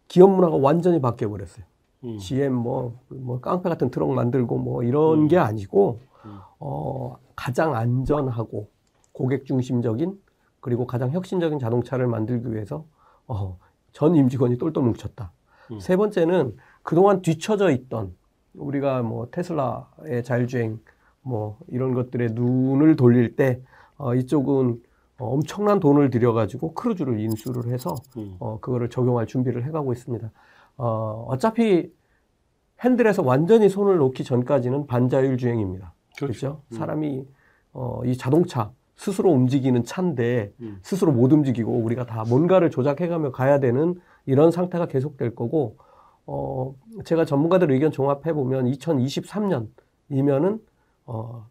기업 0.08 0.32
문화가 0.32 0.56
완전히 0.56 1.02
바뀌어 1.02 1.30
버렸어요. 1.30 1.66
음. 2.04 2.18
GM 2.18 2.54
뭐, 2.54 3.00
뭐 3.10 3.40
깡패 3.40 3.70
같은 3.70 3.90
트럭 3.90 4.12
만들고 4.12 4.58
뭐 4.58 4.84
이런 4.84 5.24
음. 5.24 5.28
게 5.28 5.38
아니고 5.38 6.00
음. 6.26 6.40
어, 6.60 7.18
가장 7.36 7.76
안전하고 7.76 8.70
고객 9.12 9.46
중심적인 9.46 10.20
그리고 10.60 10.86
가장 10.86 11.12
혁신적인 11.12 11.60
자동차를 11.60 12.08
만들기 12.08 12.52
위해서 12.54 12.86
어, 13.28 13.58
전 13.92 14.16
임직원이 14.16 14.58
똘똘 14.58 14.84
뭉쳤다. 14.84 15.32
음. 15.72 15.80
세 15.80 15.96
번째는 15.96 16.56
그동안 16.84 17.22
뒤처져 17.22 17.72
있던 17.72 18.16
우리가 18.54 19.02
뭐 19.02 19.28
테슬라의 19.32 20.24
자율주행 20.24 20.80
뭐 21.22 21.58
이런 21.68 21.94
것들에 21.94 22.30
눈을 22.32 22.96
돌릴 22.96 23.36
때 23.36 23.62
어, 23.98 24.16
이쪽은 24.16 24.82
어, 25.20 25.34
엄청난 25.34 25.80
돈을 25.80 26.10
들여가지고 26.10 26.74
크루즈를 26.74 27.20
인수를 27.20 27.72
해서 27.72 27.96
음. 28.18 28.36
어, 28.40 28.60
그거를 28.60 28.90
적용할 28.90 29.26
준비를 29.26 29.66
해가고 29.66 29.94
있습니다. 29.94 30.32
어, 30.78 31.26
어차피 31.28 31.92
핸들에서 32.84 33.24
완전히 33.24 33.70
손을 33.70 33.98
놓기 33.98 34.24
전까지는 34.24 34.88
반자율 34.88 35.38
주행입니다. 35.38 35.94
그렇죠? 36.18 36.62
음. 36.72 36.78
사람이 36.78 37.26
어, 37.74 38.02
이 38.06 38.16
자동차 38.18 38.72
스스로 38.96 39.32
움직이는 39.32 39.84
차인데 39.84 40.54
음. 40.62 40.80
스스로 40.82 41.12
못 41.12 41.32
움직이고 41.32 41.72
우리가 41.72 42.06
다 42.06 42.24
뭔가를 42.28 42.72
조작해가며 42.72 43.32
가야 43.32 43.60
되는 43.60 44.00
이런 44.26 44.52
상태가 44.52 44.88
계속될 44.88 45.36
거고 45.36 45.78
어, 46.26 46.76
제가 47.06 47.26
전문가들 47.26 47.72
의견 47.72 47.92
종합해 47.92 48.34
보면 48.34 48.66
2023년이면은 48.72 50.60
어, 51.06 51.48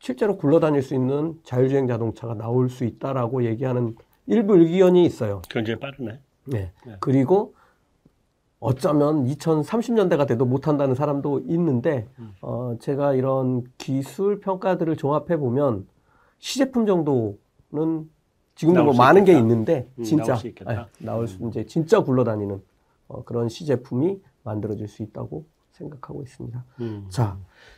실제로 0.00 0.36
굴러다닐 0.36 0.82
수 0.82 0.94
있는 0.94 1.38
자율주행 1.44 1.86
자동차가 1.86 2.34
나올 2.34 2.68
수 2.68 2.84
있다라고 2.84 3.44
얘기하는 3.44 3.96
일부 4.26 4.56
의견이 4.56 5.04
있어요. 5.04 5.42
굉장히 5.48 5.78
빠르네. 5.78 6.20
네. 6.46 6.72
네. 6.86 6.96
그리고 7.00 7.54
어쩌면 8.60 9.26
2030년대가 9.26 10.26
돼도 10.26 10.44
못한다는 10.44 10.94
사람도 10.94 11.40
있는데, 11.46 12.08
음. 12.18 12.34
어, 12.40 12.76
제가 12.80 13.14
이런 13.14 13.64
기술 13.78 14.40
평가들을 14.40 14.96
종합해 14.96 15.36
보면 15.36 15.86
시제품 16.38 16.86
정도는 16.86 18.10
지금도 18.56 18.74
나올 18.74 18.84
뭐수 18.86 18.98
많은 18.98 19.24
게 19.24 19.32
있겠다. 19.32 19.42
있는데, 19.42 19.88
음, 19.96 20.02
진짜 20.02 20.24
나올 20.24 20.36
수 20.38 20.48
있겠다. 20.48 20.72
예, 20.72 21.04
나올 21.04 21.28
수, 21.28 21.48
이제 21.48 21.64
진짜 21.66 22.02
굴러다니는 22.02 22.60
어, 23.06 23.24
그런 23.24 23.48
시제품이 23.48 24.20
만들어질 24.42 24.88
수 24.88 25.02
있다고 25.02 25.44
생각하고 25.72 26.22
있습니다. 26.22 26.64
음. 26.80 27.06
자, 27.08 27.36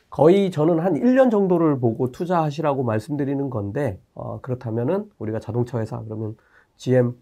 거의 0.08 0.50
저는 0.50 0.80
한 0.80 0.94
1년 0.94 1.30
정도를 1.30 1.78
보고 1.78 2.10
투자하시라고 2.10 2.82
말씀드리는 2.82 3.50
건데, 3.50 4.00
어, 4.14 4.40
그렇다면은 4.40 5.10
우리가 5.18 5.40
자동차 5.40 5.78
회사, 5.78 6.02
그러면 6.02 6.36
GM, 6.76 7.14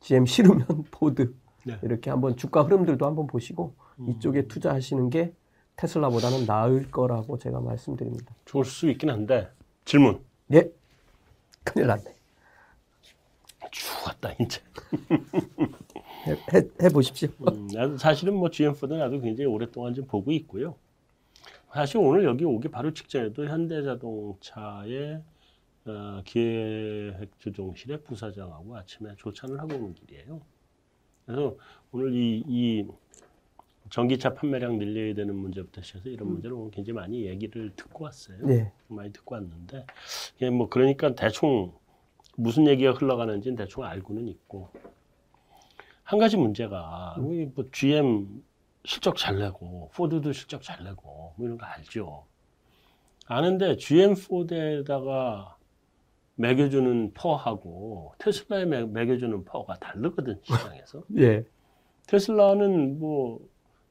GM 0.00 0.26
싫으면 0.26 0.66
포드, 0.90 1.32
네. 1.66 1.78
이렇게 1.82 2.10
한번 2.10 2.36
주가 2.36 2.62
흐름들도 2.62 3.04
한번 3.04 3.26
보시고, 3.26 3.74
음. 3.98 4.10
이쪽에 4.10 4.46
투자하시는 4.46 5.10
게 5.10 5.32
테슬라보다는 5.76 6.46
나을 6.46 6.90
거라고 6.90 7.38
제가 7.38 7.60
말씀드립니다. 7.60 8.34
좋을 8.44 8.64
수 8.64 8.88
있긴 8.88 9.10
한데 9.10 9.50
질문. 9.84 10.20
예. 10.52 10.70
큰일 11.64 11.88
났네. 11.88 12.14
죽었다 13.70 14.32
이제. 14.40 14.60
해, 16.26 16.32
해, 16.32 16.68
해보십시오. 16.82 17.28
음, 17.48 17.68
나도 17.72 17.98
사실은 17.98 18.34
뭐 18.34 18.48
GM 18.48 18.62
포드 18.62 18.96
나도 18.96 19.20
굉장히 19.20 19.46
오랫동안 19.46 19.92
좀 19.94 20.06
보고 20.06 20.32
있고요. 20.32 20.76
사실 21.72 21.98
오늘 21.98 22.24
여기 22.24 22.44
오기 22.44 22.68
바로 22.68 22.94
직전에도 22.94 23.46
현대자동차의 23.46 25.22
어, 25.84 26.22
기획조종실의 26.24 28.02
부사장하고 28.02 28.76
아침에 28.76 29.14
조찬을 29.16 29.60
하고 29.60 29.74
오는 29.74 29.94
길이에요. 29.94 30.40
그래서 31.26 31.56
오늘 31.92 32.14
이, 32.14 32.42
이 32.46 32.86
전기차 33.90 34.34
판매량 34.34 34.78
늘려야 34.78 35.14
되는 35.14 35.34
문제부터 35.34 35.82
시작해서 35.82 36.08
이런 36.08 36.28
문제를 36.28 36.56
오늘 36.56 36.70
굉장히 36.70 36.94
많이 36.94 37.26
얘기를 37.26 37.72
듣고 37.76 38.04
왔어요. 38.04 38.38
네. 38.46 38.72
많이 38.88 39.12
듣고 39.12 39.34
왔는데 39.34 39.86
이게 40.36 40.50
뭐 40.50 40.68
그러니까 40.68 41.14
대충 41.14 41.72
무슨 42.36 42.66
얘기가 42.66 42.92
흘러가는지는 42.92 43.56
대충 43.56 43.84
알고는 43.84 44.28
있고 44.28 44.70
한 46.02 46.18
가지 46.18 46.36
문제가 46.36 47.16
우리 47.18 47.46
뭐 47.46 47.64
GM 47.72 48.42
실적 48.84 49.16
잘 49.16 49.38
내고 49.38 49.90
포드도 49.94 50.32
실적 50.32 50.62
잘 50.62 50.84
내고 50.84 51.32
뭐 51.36 51.46
이런 51.46 51.58
거 51.58 51.66
알죠. 51.66 52.24
아는데 53.26 53.76
GM 53.76 54.14
포드에다가 54.14 55.55
매겨주는 56.36 57.12
PER하고 57.14 58.12
테슬라에 58.18 58.64
매, 58.64 58.84
매겨주는 58.84 59.44
PER가 59.44 59.74
다르거든 59.78 60.38
시장에서. 60.42 61.02
예. 61.18 61.44
테슬라는 62.06 62.98
뭐 62.98 63.40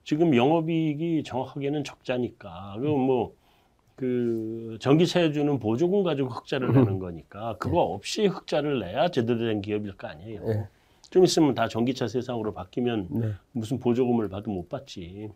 지금 0.04 0.36
영업이익이 0.36 1.24
정확하게는 1.24 1.84
적자니까 1.84 2.76
그거 2.80 2.98
뭐그 2.98 4.78
전기차에 4.80 5.32
주는 5.32 5.60
보조금 5.60 6.04
가지고 6.04 6.30
흑자를 6.30 6.72
내는 6.72 7.00
거니까 7.00 7.58
그거 7.58 7.82
없이 7.82 8.28
흑자를 8.28 8.80
내야 8.80 9.10
제대로 9.10 9.40
된 9.40 9.62
기업일 9.62 9.98
거 9.98 10.08
아니에요. 10.08 10.42
예. 10.48 10.68
좀 11.10 11.24
있으면 11.24 11.56
다 11.56 11.68
전기차 11.68 12.08
세상으로 12.08 12.54
바뀌면 12.54 13.08
네. 13.10 13.34
무슨 13.52 13.80
보조금을 13.80 14.30
받도 14.30 14.52
못 14.52 14.70
받지. 14.70 15.30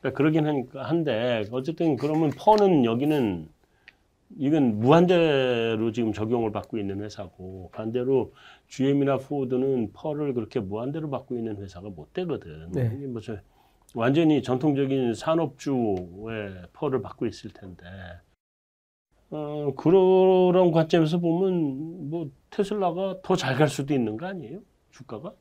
그러니까 0.00 0.16
그러긴 0.16 0.46
하니까 0.46 0.82
한데 0.84 1.44
어쨌든 1.50 1.96
그러면 1.96 2.30
퍼는 2.30 2.84
여기는 2.84 3.48
이건 4.38 4.78
무한대로 4.80 5.92
지금 5.92 6.12
적용을 6.12 6.52
받고 6.52 6.78
있는 6.78 7.02
회사고 7.02 7.70
반대로 7.72 8.32
GM이나 8.68 9.18
포드는 9.18 9.92
퍼를 9.92 10.34
그렇게 10.34 10.60
무한대로 10.60 11.10
받고 11.10 11.36
있는 11.36 11.56
회사가 11.62 11.88
못 11.90 12.12
되거든. 12.12 12.70
네. 12.72 12.88
뭐저 12.88 13.36
완전히 13.94 14.42
전통적인 14.42 15.14
산업주의 15.14 16.62
퍼를 16.72 17.02
받고 17.02 17.26
있을 17.26 17.50
텐데. 17.50 17.84
어, 19.30 19.72
그런 19.76 20.70
관점에서 20.72 21.18
보면 21.18 22.10
뭐 22.10 22.30
테슬라가 22.50 23.20
더 23.22 23.34
잘 23.36 23.56
갈 23.56 23.68
수도 23.68 23.94
있는 23.94 24.16
거 24.16 24.26
아니에요? 24.26 24.60
주가가? 24.90 25.32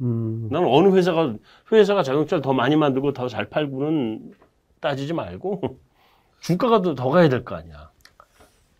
음. 0.00 0.48
나는 0.50 0.68
어느 0.70 0.94
회사가 0.96 1.36
회사가 1.72 2.02
자동차를 2.02 2.40
더 2.42 2.52
많이 2.52 2.76
만들고 2.76 3.12
더 3.12 3.28
잘 3.28 3.48
팔고는 3.50 4.32
따지지 4.80 5.12
말고 5.12 5.60
주가가 6.40 6.80
더, 6.82 6.94
더 6.94 7.10
가야 7.10 7.28
될 7.28 7.44
거 7.44 7.56
아니야. 7.56 7.90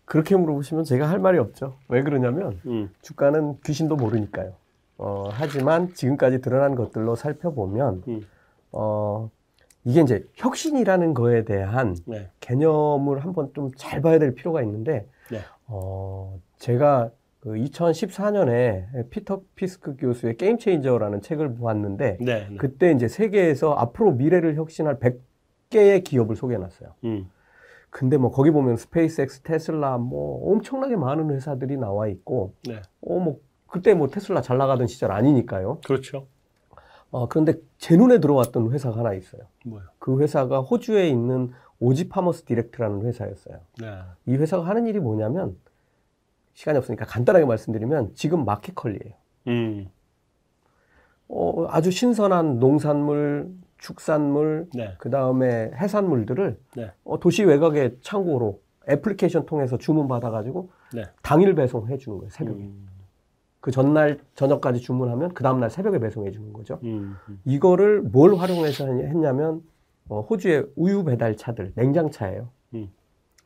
그렇게 0.09 0.35
물어보시면 0.35 0.85
제가 0.85 1.07
할 1.07 1.19
말이 1.19 1.37
없죠. 1.37 1.75
왜 1.87 2.01
그러냐면 2.01 2.59
음, 2.65 2.89
주가는 3.03 3.59
귀신도 3.63 3.95
모르니까요. 3.95 4.53
어, 4.97 5.29
하지만 5.31 5.93
지금까지 5.93 6.41
드러난 6.41 6.73
것들로 6.73 7.15
살펴보면 7.15 8.03
음. 8.07 8.21
어, 8.71 9.29
이게 9.85 10.01
이제 10.01 10.25
혁신이라는 10.33 11.13
거에 11.13 11.45
대한 11.45 11.95
네, 12.05 12.31
개념을 12.39 13.19
한번 13.23 13.51
좀 13.53 13.69
잘 13.77 14.01
봐야 14.01 14.17
될 14.17 14.33
필요가 14.33 14.63
있는데 14.63 15.07
네. 15.29 15.41
어, 15.67 16.39
제가 16.57 17.11
그 17.39 17.51
2014년에 17.51 19.09
피터 19.11 19.41
피스크 19.55 19.95
교수의 19.95 20.37
게임 20.37 20.57
체인저라는 20.57 21.21
책을 21.21 21.53
보았는데 21.53 22.17
네, 22.19 22.47
네. 22.49 22.57
그때 22.57 22.91
이제 22.91 23.07
세계에서 23.07 23.73
앞으로 23.75 24.13
미래를 24.13 24.55
혁신할 24.55 24.97
100개의 24.99 26.03
기업을 26.03 26.35
소개해 26.35 26.59
놨어요. 26.59 26.89
음, 27.03 27.29
근데 27.89 28.17
뭐 28.17 28.31
거기 28.31 28.51
보면 28.51 28.77
스페이스X, 28.77 29.41
테슬라 29.41 29.97
뭐 29.97 30.51
엄청나게 30.51 30.95
많은 30.95 31.31
회사들이 31.31 31.77
나와 31.77 32.07
있고 32.07 32.53
네, 32.67 32.81
어 33.01 33.19
뭐 33.19 33.39
그때 33.67 33.93
뭐 33.93 34.07
테슬라 34.07 34.41
잘 34.41 34.57
나가던 34.57 34.87
시절 34.87 35.11
아니니까요. 35.11 35.79
그렇죠. 35.85 36.27
어 37.11 37.27
그런데 37.27 37.55
제 37.77 37.97
눈에 37.97 38.19
들어왔던 38.19 38.71
회사가 38.71 38.99
하나 38.99 39.13
있어요. 39.13 39.41
뭐요? 39.65 39.83
그 39.99 40.19
회사가 40.19 40.61
호주에 40.61 41.07
있는 41.09 41.51
Aussie 41.79 42.09
Farmers 42.09 42.43
Direct라는 42.45 43.03
회사였어요. 43.05 43.59
네, 43.79 43.99
이 44.25 44.35
회사가 44.35 44.65
하는 44.65 44.85
일이 44.85 44.99
뭐냐면 44.99 45.57
시간이 46.53 46.77
없으니까 46.77 47.05
간단하게 47.05 47.45
말씀드리면 47.45 48.11
지금 48.15 48.43
마켓컬리예요. 48.45 49.13
음, 49.47 49.89
어, 51.27 51.67
아주 51.69 51.89
신선한 51.91 52.59
농산물, 52.59 53.49
축산물, 53.79 54.67
네, 54.75 54.93
그 54.99 55.09
다음에 55.09 55.71
해산물들을 55.75 56.59
네. 56.75 56.91
어, 57.03 57.19
도시 57.19 57.43
외곽의 57.43 57.97
창고로 58.01 58.61
애플리케이션 58.87 59.45
통해서 59.45 59.77
주문 59.77 60.07
받아가지고 60.07 60.69
네. 60.93 61.03
당일 61.21 61.55
배송해 61.55 61.97
주는 61.97 62.17
거예요. 62.17 62.29
새벽에. 62.29 62.59
음, 62.59 62.87
그 63.61 63.71
전날 63.71 64.19
저녁까지 64.35 64.79
주문하면 64.79 65.33
그 65.33 65.43
다음날 65.43 65.69
새벽에 65.69 65.99
배송해 65.99 66.31
주는 66.31 66.53
거죠. 66.53 66.79
음, 66.83 67.15
음. 67.27 67.41
이거를 67.45 68.01
뭘 68.01 68.35
활용해서 68.35 68.87
했냐면 68.87 69.61
어, 70.07 70.21
호주의 70.21 70.65
우유 70.75 71.03
배달 71.03 71.35
차들 71.35 71.73
냉장차예요. 71.75 72.49
음. 72.75 72.89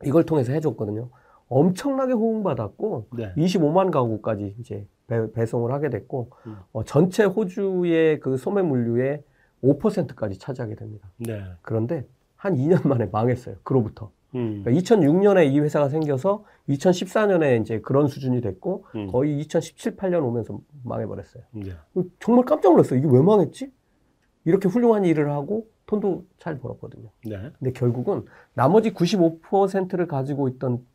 이걸 0.04 0.24
통해서 0.24 0.52
해줬거든요. 0.54 1.10
엄청나게 1.50 2.13
호응받았고 2.13 3.08
네, 3.17 3.34
25만 3.36 3.91
가구까지 3.91 4.56
이제 4.60 4.88
배, 5.08 5.46
송을 5.46 5.72
하게 5.72 5.89
됐고 5.89 6.32
음. 6.48 6.58
어, 6.72 6.84
전체 6.84 7.26
호주의 7.26 8.19
그 8.19 8.38
소매 8.38 8.62
물류의 8.62 9.24
5%까지 9.63 10.38
차지하게 10.38 10.76
됩니다. 10.76 11.10
네, 11.17 11.41
그런데 11.62 12.06
한 12.36 12.56
2년 12.56 12.88
만에 12.88 13.08
망했어요. 13.12 13.56
그로부터. 13.63 14.12
음, 14.36 14.63
그러니까 14.63 14.71
2006년에 14.71 15.52
이 15.52 15.60
회사가 15.60 15.89
생겨서 15.89 16.43
2014년에 16.69 17.62
이제 17.62 17.80
그런 17.82 18.08
수준이 18.08 18.41
됐고 18.41 18.86
음. 18.95 19.08
거의 19.08 19.39
2017, 19.39 19.95
8년 19.95 20.23
오면서 20.23 20.60
망해버렸어요. 20.84 21.43
네, 21.52 21.73
정말 22.19 22.45
깜짝 22.45 22.71
놀랐어요. 22.71 22.99
이게 22.99 23.08
왜 23.10 23.21
망했지? 23.21 23.71
이렇게 24.45 24.67
훌륭한 24.67 25.06
일을 25.06 25.32
하고 25.32 25.67
돈도 25.86 26.26
잘 26.39 26.58
벌었거든요. 26.58 27.10
네, 27.26 27.52
근데 27.60 27.71
결국은 27.71 28.26
나머지 28.54 28.91
95%를 28.91 30.08
가지고 30.08 30.47
있던 30.49 30.86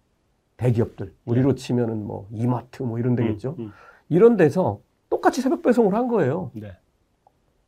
대기업들, 0.57 1.15
우리로 1.25 1.55
치면은 1.55 2.05
뭐 2.05 2.27
이마트 2.33 2.83
뭐 2.83 2.99
이런 2.99 3.15
데겠죠. 3.15 3.55
음, 3.61 3.73
이런 4.09 4.37
데서 4.37 4.81
똑같이 5.09 5.41
새벽 5.41 5.63
배송을 5.63 5.95
한 5.95 6.09
거예요. 6.09 6.51
음. 6.57 6.61
네, 6.61 6.73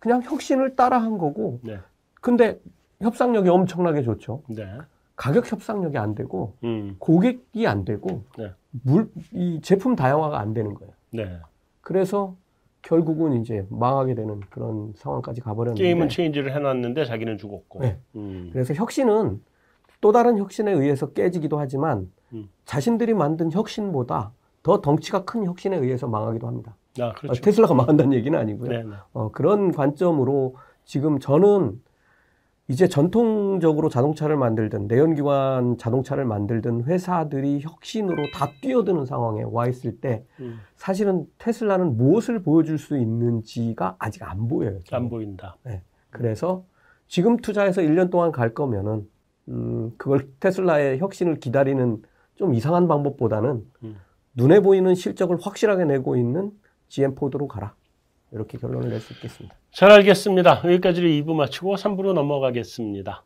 그냥 0.01 0.23
혁신을 0.23 0.75
따라 0.75 0.99
한 0.99 1.19
거고. 1.19 1.61
네, 1.63 1.79
근데 2.21 2.59
협상력이 3.01 3.49
엄청나게 3.49 4.03
좋죠. 4.03 4.43
네, 4.49 4.67
가격 5.15 5.51
협상력이 5.51 5.97
안 5.99 6.15
되고 6.15 6.55
음, 6.65 6.97
고객이 6.99 7.67
안 7.67 7.85
되고 7.85 8.25
네. 8.37 8.53
물, 8.71 9.09
이 9.33 9.61
제품 9.63 9.95
다양화가 9.95 10.41
안 10.41 10.55
되는 10.55 10.75
거예요. 10.75 10.93
네. 11.13 11.39
그래서 11.83 12.37
결국은 12.83 13.41
이제 13.41 13.67
망하게 13.69 14.15
되는 14.15 14.41
그런 14.51 14.93
상황까지 14.97 15.43
가버렸는데 15.43 15.83
게임은 15.83 16.09
체인지를 16.09 16.55
해놨는데 16.55 17.05
자기는 17.05 17.39
죽었고. 17.39 17.81
네. 17.81 17.99
음, 18.17 18.49
그래서 18.53 18.75
혁신은 18.75 19.43
또 20.01 20.13
다른 20.13 20.39
혁신에 20.39 20.73
의해서 20.73 21.13
깨지기도 21.13 21.59
하지만 21.59 22.11
음. 22.33 22.49
자신들이 22.65 23.13
만든 23.13 23.53
혁신보다 23.53 24.33
더 24.63 24.81
덩치가 24.81 25.25
큰 25.25 25.45
혁신에 25.45 25.77
의해서 25.77 26.07
망하기도 26.09 26.47
합니다. 26.47 26.77
아, 26.99 27.07
어, 27.07 27.13
그렇죠. 27.13 27.41
테슬라가 27.43 27.75
망한다는 27.75 28.13
얘기는 28.15 28.37
아니고요. 28.37 28.69
네, 28.69 28.83
네. 28.83 28.95
어, 29.13 29.31
그런 29.31 29.73
관점으로 29.73 30.57
지금 30.85 31.19
저는 31.19 31.81
이제 32.69 32.87
전통적으로 32.87 33.89
자동차를 33.89 34.37
만들든 34.37 34.87
내연기관 34.87 35.77
자동차를 35.77 36.25
만들든 36.25 36.85
회사들이 36.85 37.61
혁신으로 37.63 38.31
다 38.33 38.49
뛰어드는 38.61 39.07
상황에 39.07 39.43
와 39.45 39.67
있을 39.67 40.01
때 40.01 40.25
음, 40.39 40.61
사실은 40.77 41.27
테슬라는 41.39 41.97
무엇을 41.97 42.43
보여줄 42.43 42.79
수 42.79 42.97
있는지가 42.97 43.97
아직 43.99 44.23
안 44.23 44.47
보여요. 44.47 44.79
저는. 44.85 45.05
안 45.05 45.11
보인다. 45.11 45.57
그래서 46.11 46.65
지금 47.09 47.39
투자해서 47.39 47.83
1년 47.83 48.09
동안 48.09 48.31
갈 48.31 48.55
거면은 48.55 49.09
음, 49.49 49.93
그걸 49.97 50.29
테슬라의 50.39 50.99
혁신을 50.99 51.41
기다리는 51.41 52.01
좀 52.37 52.55
이상한 52.55 52.87
방법보다는 52.87 53.67
음. 53.83 53.97
눈에 54.35 54.61
보이는 54.61 54.95
실적을 54.95 55.39
확실하게 55.41 55.87
내고 55.87 56.17
있는 56.17 56.53
GM 56.91 57.15
포드로 57.15 57.49
가라. 57.49 57.75
이렇게 58.33 58.59
결론을 58.59 58.91
낼 58.91 59.01
수 59.01 59.13
있겠습니다. 59.15 59.57
잘 59.73 59.91
알겠습니다. 59.91 60.63
여기까지를 60.65 61.09
2부 61.11 61.35
마치고 61.35 61.77
3부로 61.77 62.13
넘어가겠습니다. 62.13 63.25